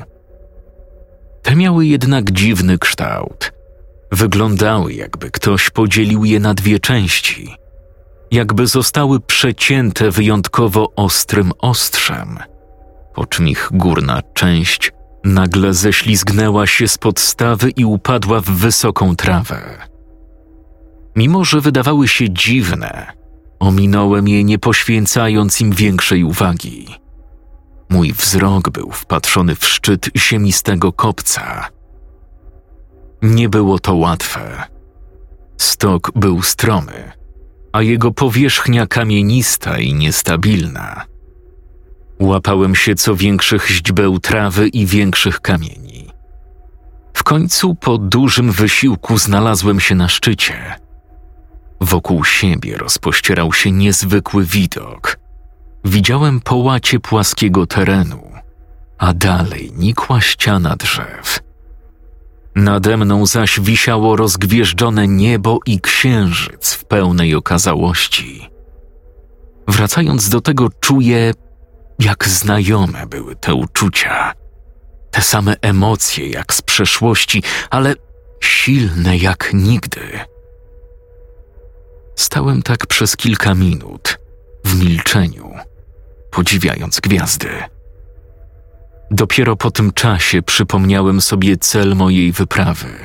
Te 1.42 1.56
miały 1.56 1.86
jednak 1.86 2.30
dziwny 2.30 2.78
kształt. 2.78 3.52
Wyglądały, 4.12 4.92
jakby 4.92 5.30
ktoś 5.30 5.70
podzielił 5.70 6.24
je 6.24 6.40
na 6.40 6.54
dwie 6.54 6.80
części, 6.80 7.56
jakby 8.30 8.66
zostały 8.66 9.20
przecięte 9.20 10.10
wyjątkowo 10.10 10.92
ostrym 10.96 11.52
ostrzem, 11.58 12.38
po 13.14 13.26
czym 13.26 13.48
ich 13.48 13.68
górna 13.72 14.22
część 14.34 14.92
nagle 15.24 15.74
ześlizgnęła 15.74 16.66
się 16.66 16.88
z 16.88 16.98
podstawy 16.98 17.70
i 17.70 17.84
upadła 17.84 18.40
w 18.40 18.50
wysoką 18.50 19.16
trawę. 19.16 19.78
Mimo, 21.16 21.44
że 21.44 21.60
wydawały 21.60 22.08
się 22.08 22.30
dziwne, 22.30 23.12
ominąłem 23.60 24.28
je 24.28 24.44
nie 24.44 24.58
poświęcając 24.58 25.60
im 25.60 25.72
większej 25.72 26.24
uwagi. 26.24 26.86
Mój 27.88 28.12
wzrok 28.12 28.70
był 28.70 28.90
wpatrzony 28.90 29.54
w 29.54 29.66
szczyt 29.66 30.10
ziemistego 30.16 30.92
kopca. 30.92 31.68
Nie 33.22 33.48
było 33.48 33.78
to 33.78 33.94
łatwe. 33.94 34.62
Stok 35.58 36.10
był 36.14 36.42
stromy, 36.42 37.12
a 37.72 37.82
jego 37.82 38.10
powierzchnia 38.10 38.86
kamienista 38.86 39.78
i 39.78 39.94
niestabilna. 39.94 41.13
Łapałem 42.24 42.74
się 42.74 42.94
co 42.94 43.16
większych 43.16 43.68
źdźbeł 43.68 44.18
trawy 44.18 44.68
i 44.68 44.86
większych 44.86 45.40
kamieni. 45.40 46.10
W 47.14 47.22
końcu 47.22 47.74
po 47.74 47.98
dużym 47.98 48.52
wysiłku 48.52 49.18
znalazłem 49.18 49.80
się 49.80 49.94
na 49.94 50.08
szczycie. 50.08 50.74
Wokół 51.80 52.24
siebie 52.24 52.76
rozpościerał 52.78 53.52
się 53.52 53.72
niezwykły 53.72 54.44
widok. 54.44 55.18
Widziałem 55.84 56.40
połacie 56.40 57.00
płaskiego 57.00 57.66
terenu, 57.66 58.22
a 58.98 59.12
dalej 59.14 59.72
nikła 59.76 60.20
ściana 60.20 60.76
drzew. 60.76 61.40
Nade 62.54 62.96
mną 62.96 63.26
zaś 63.26 63.60
wisiało 63.60 64.16
rozgwieżdżone 64.16 65.08
niebo 65.08 65.58
i 65.66 65.80
księżyc 65.80 66.72
w 66.72 66.84
pełnej 66.84 67.34
okazałości. 67.34 68.50
Wracając 69.68 70.28
do 70.28 70.40
tego, 70.40 70.68
czuję, 70.80 71.32
jak 71.98 72.28
znajome 72.28 73.06
były 73.06 73.36
te 73.36 73.54
uczucia. 73.54 74.34
Te 75.10 75.20
same 75.20 75.54
emocje 75.62 76.28
jak 76.28 76.54
z 76.54 76.62
przeszłości, 76.62 77.42
ale 77.70 77.94
silne 78.40 79.16
jak 79.16 79.50
nigdy. 79.52 80.20
Stałem 82.16 82.62
tak 82.62 82.86
przez 82.86 83.16
kilka 83.16 83.54
minut, 83.54 84.18
w 84.64 84.80
milczeniu, 84.80 85.54
podziwiając 86.30 87.00
gwiazdy. 87.00 87.48
Dopiero 89.10 89.56
po 89.56 89.70
tym 89.70 89.92
czasie 89.92 90.42
przypomniałem 90.42 91.20
sobie 91.20 91.56
cel 91.56 91.96
mojej 91.96 92.32
wyprawy. 92.32 92.98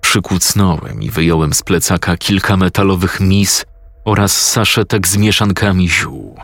Przykucnąłem 0.00 1.02
i 1.02 1.10
wyjąłem 1.10 1.54
z 1.54 1.62
plecaka 1.62 2.16
kilka 2.16 2.56
metalowych 2.56 3.20
mis 3.20 3.64
oraz 4.04 4.50
saszetek 4.50 5.08
z 5.08 5.16
mieszankami 5.16 5.88
ziół. 5.88 6.38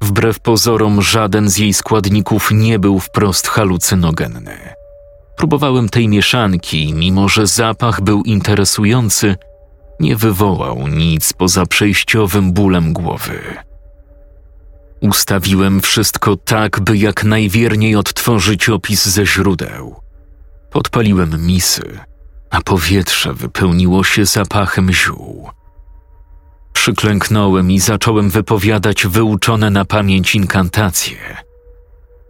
Wbrew 0.00 0.40
pozorom, 0.40 1.02
żaden 1.02 1.50
z 1.50 1.58
jej 1.58 1.74
składników 1.74 2.48
nie 2.52 2.78
był 2.78 3.00
wprost 3.00 3.48
halucynogenny. 3.48 4.58
Próbowałem 5.36 5.88
tej 5.88 6.08
mieszanki, 6.08 6.94
mimo 6.94 7.28
że 7.28 7.46
zapach 7.46 8.00
był 8.00 8.22
interesujący, 8.22 9.36
nie 10.00 10.16
wywołał 10.16 10.88
nic 10.88 11.32
poza 11.32 11.66
przejściowym 11.66 12.52
bólem 12.52 12.92
głowy. 12.92 13.40
Ustawiłem 15.00 15.80
wszystko 15.80 16.36
tak, 16.36 16.80
by 16.80 16.98
jak 16.98 17.24
najwierniej 17.24 17.96
odtworzyć 17.96 18.68
opis 18.68 19.06
ze 19.06 19.26
źródeł. 19.26 19.96
Podpaliłem 20.70 21.46
misy, 21.46 21.98
a 22.50 22.60
powietrze 22.60 23.34
wypełniło 23.34 24.04
się 24.04 24.24
zapachem 24.24 24.92
ziół. 24.92 25.50
Przyklęknąłem 26.86 27.70
i 27.70 27.80
zacząłem 27.80 28.30
wypowiadać 28.30 29.06
wyuczone 29.06 29.70
na 29.70 29.84
pamięć 29.84 30.34
inkantacje. 30.34 31.16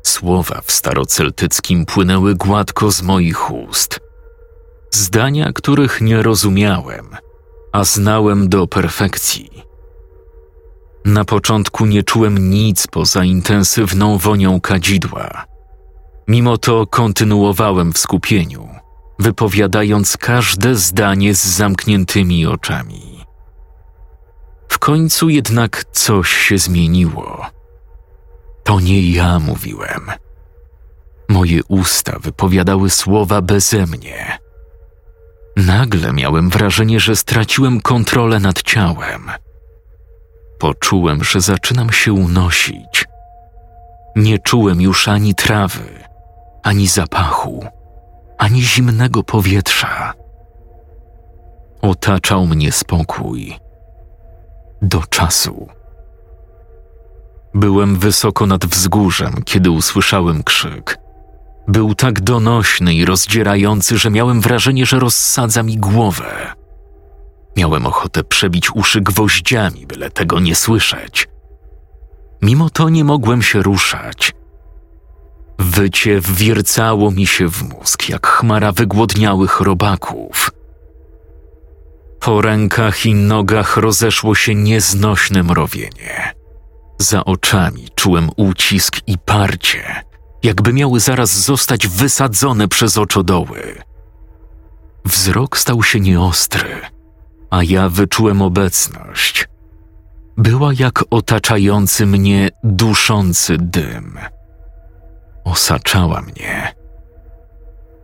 Słowa 0.03 0.61
w 0.65 0.73
staroceltyckim 0.73 1.87
płynęły 1.87 2.35
gładko 2.35 2.91
z 2.91 3.03
moich 3.03 3.51
ust. 3.51 4.01
Zdania, 4.91 5.53
których 5.53 6.01
nie 6.01 6.23
rozumiałem, 6.23 7.07
a 7.73 7.85
znałem 7.85 8.49
do 8.49 8.67
perfekcji. 8.67 9.51
Na 11.05 11.25
początku 11.25 11.87
nie 11.87 12.03
czułem 12.03 12.51
nic 12.51 12.87
poza 12.87 13.25
intensywną 13.25 14.19
wonią 14.19 14.61
kadzidła. 14.61 15.45
Mimo 16.29 16.59
to 16.59 16.87
kontynuowałem 16.87 17.93
w 17.93 17.99
skupieniu, 17.99 18.69
wypowiadając 19.19 20.17
każde 20.17 20.75
zdanie 20.75 21.35
z 21.35 21.45
zamkniętymi 21.45 22.47
oczami. 22.47 23.16
W 24.77 24.79
końcu 24.79 25.29
jednak 25.29 25.85
coś 25.93 26.33
się 26.33 26.59
zmieniło. 26.59 27.47
To 28.65 28.81
nie 28.81 29.11
ja 29.11 29.39
mówiłem. 29.39 30.11
Moje 31.29 31.61
usta 31.69 32.19
wypowiadały 32.19 32.91
słowa 32.91 33.43
beze 33.43 33.87
mnie. 33.87 34.39
Nagle 35.57 36.13
miałem 36.13 36.51
wrażenie, 36.51 37.01
że 37.01 37.17
straciłem 37.17 37.81
kontrolę 37.81 38.41
nad 38.41 38.63
ciałem. 38.63 39.31
Poczułem, 40.59 41.25
że 41.25 41.41
zaczynam 41.41 41.93
się 41.93 42.13
unosić. 42.13 43.05
Nie 44.17 44.39
czułem 44.39 44.81
już 44.81 45.09
ani 45.09 45.35
trawy, 45.35 46.05
ani 46.63 46.87
zapachu, 46.87 47.67
ani 48.39 48.63
zimnego 48.63 49.23
powietrza. 49.23 50.15
Otaczał 51.83 52.47
mnie 52.47 52.73
spokój. 52.73 53.66
Do 54.83 55.03
czasu. 55.11 55.69
Byłem 57.55 57.97
wysoko 57.97 58.47
nad 58.47 58.67
wzgórzem, 58.67 59.35
kiedy 59.45 59.71
usłyszałem 59.71 60.43
krzyk. 60.43 60.99
Był 61.69 61.95
tak 61.95 62.21
donośny 62.21 62.95
i 62.95 63.05
rozdzierający, 63.05 63.99
że 63.99 64.11
miałem 64.11 64.41
wrażenie, 64.41 64.87
że 64.87 64.99
rozsadza 64.99 65.63
mi 65.63 65.77
głowę. 65.77 66.55
Miałem 67.57 67.87
ochotę 67.87 68.25
przebić 68.25 68.71
uszy 68.75 69.01
gwoździami, 69.01 69.87
byle 69.87 70.11
tego 70.11 70.41
nie 70.41 70.55
słyszeć. 70.55 71.29
Mimo 72.43 72.71
to 72.71 72.89
nie 72.89 73.05
mogłem 73.05 73.43
się 73.43 73.63
ruszać. 73.63 74.33
Wycie 75.59 76.21
wwiercało 76.21 77.11
mi 77.11 77.27
się 77.27 77.49
w 77.49 77.63
mózg, 77.63 78.09
jak 78.09 78.27
chmara 78.27 78.73
wygłodniałych 78.73 79.61
robaków. 79.61 80.51
Po 82.27 82.43
rękach 82.43 83.07
i 83.07 83.15
nogach 83.15 83.77
rozeszło 83.77 84.35
się 84.35 84.55
nieznośne 84.55 85.43
mrowienie. 85.43 86.35
Za 86.99 87.25
oczami 87.25 87.89
czułem 87.95 88.31
ucisk 88.37 88.97
i 89.07 89.19
parcie, 89.19 90.03
jakby 90.43 90.73
miały 90.73 91.01
zaraz 91.01 91.41
zostać 91.45 91.89
wysadzone 91.89 92.69
przez 92.69 92.99
oczodoły. 92.99 93.83
Wzrok 95.05 95.59
stał 95.59 95.83
się 95.83 96.01
nieostry, 96.01 96.81
a 97.51 97.63
ja 97.63 97.89
wyczułem 97.89 98.43
obecność. 98.43 99.49
Była 100.37 100.71
jak 100.79 101.05
otaczający 101.11 102.07
mnie 102.07 102.51
duszący 102.65 103.57
dym. 103.59 104.19
Osaczała 105.45 106.21
mnie. 106.21 106.75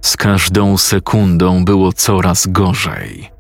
Z 0.01 0.17
każdą 0.17 0.79
sekundą 0.79 1.65
było 1.65 1.93
coraz 1.93 2.47
gorzej. 2.47 3.32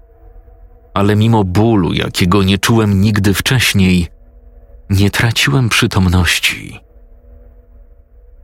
Ale 0.95 1.17
mimo 1.17 1.45
bólu, 1.45 1.93
jakiego 1.93 2.43
nie 2.43 2.59
czułem 2.59 3.01
nigdy 3.01 3.35
wcześniej, 3.35 4.09
nie 4.91 5.11
traciłem 5.11 5.69
przytomności. 5.69 6.81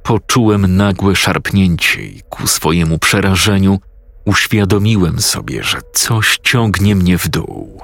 Poczułem 0.03 0.77
nagłe 0.77 1.17
szarpnięcie 1.17 2.03
i 2.03 2.23
ku 2.29 2.47
swojemu 2.47 2.99
przerażeniu 2.99 3.79
uświadomiłem 4.25 5.21
sobie, 5.21 5.63
że 5.63 5.79
coś 5.93 6.39
ciągnie 6.43 6.95
mnie 6.95 7.19
w 7.19 7.29
dół. 7.29 7.83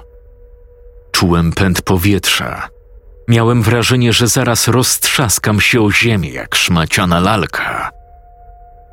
Czułem 1.13 1.53
pęd 1.53 1.83
powietrza. 1.83 2.69
Miałem 3.29 3.63
wrażenie, 3.63 4.13
że 4.13 4.29
zaraz 4.29 4.69
roztrzaskam 4.69 5.61
się 5.61 5.81
o 5.81 5.91
ziemię 5.91 6.31
jak 6.31 6.55
szmaciana 6.55 7.21
lalka. 7.21 7.91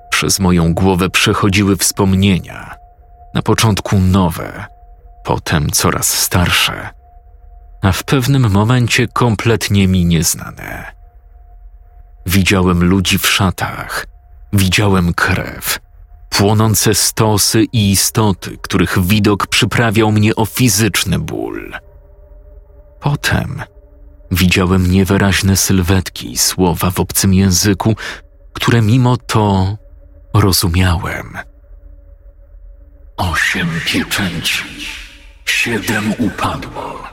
Przez 0.09 0.39
moją 0.39 0.73
głowę 0.73 1.09
przechodziły 1.09 1.77
wspomnienia. 1.77 2.75
Na 3.33 3.41
początku 3.41 3.99
nowe, 3.99 4.65
potem 5.23 5.69
coraz 5.71 6.07
starsze, 6.07 6.89
a 7.81 7.91
w 7.91 8.03
pewnym 8.03 8.51
momencie 8.51 9.07
kompletnie 9.07 9.87
mi 9.87 10.05
nieznane. 10.05 10.91
Widziałem 12.25 12.83
ludzi 12.83 13.19
w 13.19 13.27
szatach, 13.27 14.05
widziałem 14.53 15.13
krew, 15.13 15.79
płonące 16.29 16.93
stosy 16.93 17.63
i 17.63 17.91
istoty, 17.91 18.57
których 18.61 18.99
widok 19.05 19.47
przyprawiał 19.47 20.11
mnie 20.11 20.35
o 20.35 20.45
fizyczny 20.45 21.19
ból. 21.19 21.73
Potem 22.99 23.63
widziałem 24.31 24.91
niewyraźne 24.91 25.57
sylwetki 25.57 26.31
i 26.31 26.37
słowa 26.37 26.91
w 26.91 26.99
obcym 26.99 27.33
języku, 27.33 27.95
które 28.53 28.81
mimo 28.81 29.17
to 29.17 29.77
rozumiałem. 30.33 31.37
Osiem 33.17 33.69
pieczęci, 33.85 34.63
siedem 35.45 36.13
upadło. 36.17 37.03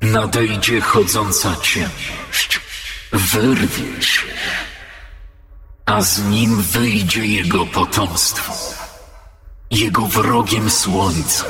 Nadejdzie 0.00 0.80
chodząca 0.80 1.56
ciemność, 1.56 2.60
wyrwie 3.12 4.02
się, 4.02 4.26
a 5.86 6.00
z 6.02 6.24
nim 6.24 6.62
wyjdzie 6.62 7.26
jego 7.26 7.66
potomstwo. 7.66 8.52
Jego 9.70 10.06
wrogiem 10.06 10.70
słońce, 10.70 11.44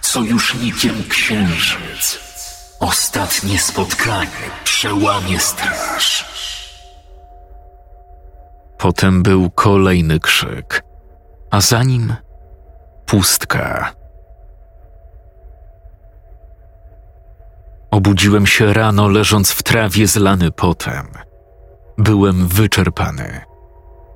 sojusznikiem 0.00 1.04
księżyc. 1.08 2.18
Ostatnie 2.80 3.58
spotkanie 3.58 4.50
przełamie 4.64 5.40
straż. 5.40 6.24
Potem 8.78 9.22
był 9.22 9.50
kolejny 9.50 10.20
krzyk, 10.20 10.82
a 11.50 11.60
za 11.60 11.82
nim 11.82 12.14
pustka. 13.06 13.99
Obudziłem 17.90 18.46
się 18.46 18.72
rano, 18.72 19.08
leżąc 19.08 19.50
w 19.50 19.62
trawie 19.62 20.06
zlany 20.06 20.50
potem. 20.50 21.06
Byłem 21.98 22.48
wyczerpany, 22.48 23.40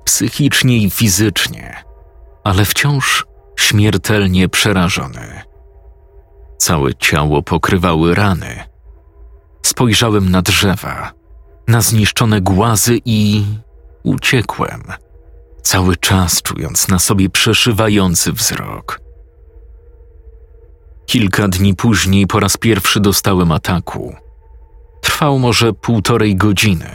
psychicznie 0.05 0.77
i 0.77 0.89
fizycznie, 0.89 1.83
ale 2.43 2.65
wciąż 2.65 3.25
śmiertelnie 3.59 4.49
przerażony. 4.49 5.41
Całe 6.57 6.95
ciało 6.95 7.41
pokrywały 7.41 8.15
rany. 8.15 8.63
Spojrzałem 9.65 10.31
na 10.31 10.41
drzewa, 10.41 11.11
na 11.67 11.81
zniszczone 11.81 12.41
głazy 12.41 12.99
i 13.05 13.45
uciekłem, 14.03 14.83
cały 15.61 15.95
czas 15.97 16.41
czując 16.41 16.87
na 16.87 16.99
sobie 16.99 17.29
przeszywający 17.29 18.33
wzrok. 18.33 19.04
Kilka 21.05 21.47
dni 21.47 21.75
później 21.75 22.27
po 22.27 22.39
raz 22.39 22.57
pierwszy 22.57 22.99
dostałem 22.99 23.51
ataku. 23.51 24.15
Trwał 25.01 25.39
może 25.39 25.73
półtorej 25.73 26.35
godziny. 26.35 26.89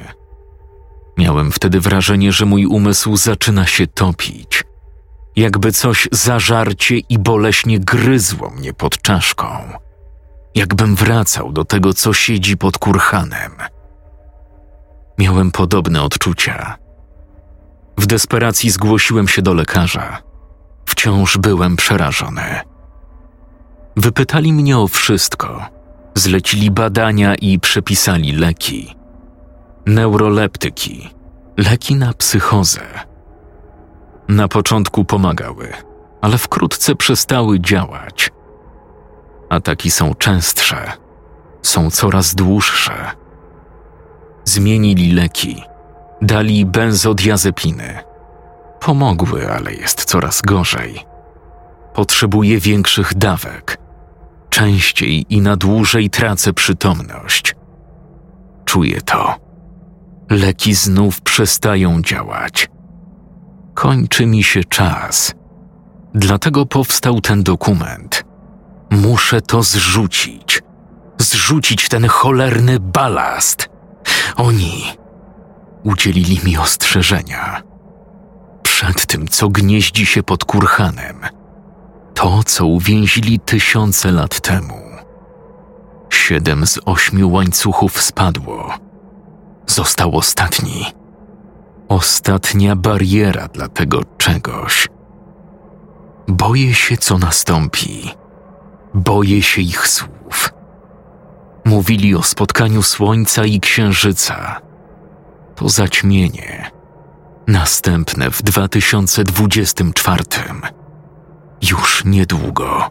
Miałem 1.18 1.52
wtedy 1.52 1.80
wrażenie, 1.80 2.32
że 2.32 2.46
mój 2.46 2.66
umysł 2.66 3.16
zaczyna 3.16 3.66
się 3.66 3.86
topić, 3.86 4.64
jakby 5.36 5.72
coś 5.72 6.08
zażarcie 6.12 6.98
i 6.98 7.18
boleśnie 7.18 7.80
gryzło 7.80 8.50
mnie 8.50 8.72
pod 8.72 9.02
czaszką, 9.02 9.46
jakbym 10.54 10.94
wracał 10.94 11.52
do 11.52 11.64
tego, 11.64 11.94
co 11.94 12.12
siedzi 12.12 12.56
pod 12.56 12.78
kurhanem. 12.78 13.52
Miałem 15.18 15.50
podobne 15.50 16.02
odczucia. 16.02 16.76
W 17.98 18.06
desperacji 18.06 18.70
zgłosiłem 18.70 19.28
się 19.28 19.42
do 19.42 19.54
lekarza. 19.54 20.18
Wciąż 20.86 21.38
byłem 21.38 21.76
przerażony. 21.76 22.60
Wypytali 23.96 24.52
mnie 24.52 24.78
o 24.78 24.88
wszystko. 24.88 25.66
Zlecili 26.14 26.70
badania 26.70 27.34
i 27.34 27.58
przepisali 27.58 28.32
leki. 28.32 28.96
Neuroleptyki, 29.86 31.10
leki 31.56 31.94
na 31.94 32.12
psychozę. 32.12 32.80
Na 34.28 34.48
początku 34.48 35.04
pomagały, 35.04 35.72
ale 36.20 36.38
wkrótce 36.38 36.94
przestały 36.94 37.60
działać. 37.60 38.30
Ataki 39.48 39.90
są 39.90 40.14
częstsze, 40.14 40.92
są 41.62 41.90
coraz 41.90 42.34
dłuższe. 42.34 43.10
Zmienili 44.44 45.12
leki, 45.12 45.62
dali 46.22 46.66
benzodiazepiny. 46.66 47.98
Pomogły, 48.80 49.52
ale 49.52 49.74
jest 49.74 50.04
coraz 50.04 50.42
gorzej. 50.42 51.06
Potrzebuję 51.94 52.58
większych 52.60 53.14
dawek. 53.14 53.79
Częściej 54.50 55.26
i 55.28 55.40
na 55.40 55.56
dłużej 55.56 56.10
tracę 56.10 56.52
przytomność. 56.52 57.56
Czuję 58.64 59.00
to. 59.00 59.34
Leki 60.30 60.74
znów 60.74 61.20
przestają 61.20 62.02
działać. 62.02 62.68
Kończy 63.74 64.26
mi 64.26 64.42
się 64.42 64.64
czas. 64.64 65.34
Dlatego 66.14 66.66
powstał 66.66 67.20
ten 67.20 67.42
dokument. 67.42 68.24
Muszę 68.90 69.40
to 69.40 69.62
zrzucić. 69.62 70.62
zrzucić 71.18 71.88
ten 71.88 72.08
cholerny 72.08 72.80
balast. 72.80 73.68
Oni 74.36 74.84
udzielili 75.84 76.40
mi 76.44 76.58
ostrzeżenia. 76.58 77.62
Przed 78.62 79.06
tym, 79.06 79.28
co 79.28 79.48
gnieździ 79.48 80.06
się 80.06 80.22
pod 80.22 80.44
kurhanem. 80.44 81.20
To, 82.20 82.42
co 82.42 82.66
uwięzili 82.66 83.40
tysiące 83.40 84.12
lat 84.12 84.40
temu. 84.40 84.80
Siedem 86.10 86.66
z 86.66 86.78
ośmiu 86.84 87.30
łańcuchów 87.30 88.02
spadło. 88.02 88.74
Został 89.66 90.16
ostatni. 90.16 90.86
Ostatnia 91.88 92.76
bariera 92.76 93.48
dla 93.48 93.68
tego 93.68 94.00
czegoś. 94.18 94.88
Boję 96.28 96.74
się, 96.74 96.96
co 96.96 97.18
nastąpi. 97.18 98.10
Boję 98.94 99.42
się 99.42 99.62
ich 99.62 99.88
słów. 99.88 100.52
Mówili 101.64 102.14
o 102.14 102.22
spotkaniu 102.22 102.82
słońca 102.82 103.44
i 103.44 103.60
księżyca. 103.60 104.60
To 105.54 105.68
zaćmienie. 105.68 106.70
Następne 107.46 108.30
w 108.30 108.42
2024. 108.42 110.24
Już 111.62 112.04
niedługo. 112.04 112.90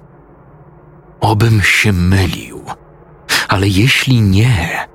Obym 1.20 1.62
się 1.62 1.94
mylił, 1.94 2.64
ale 3.48 3.68
jeśli 3.68 4.22
nie, 4.22 4.88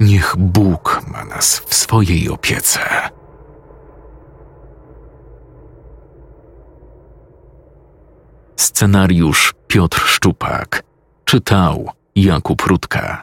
niech 0.00 0.36
Bóg 0.36 1.00
ma 1.12 1.24
nas 1.24 1.58
w 1.58 1.74
swojej 1.74 2.28
opiece. 2.28 2.80
Scenariusz 8.56 9.54
Piotr 9.66 10.00
Szczupak 10.00 10.82
czytał 11.24 11.90
Jakub 12.16 12.62
Rutka. 12.62 13.22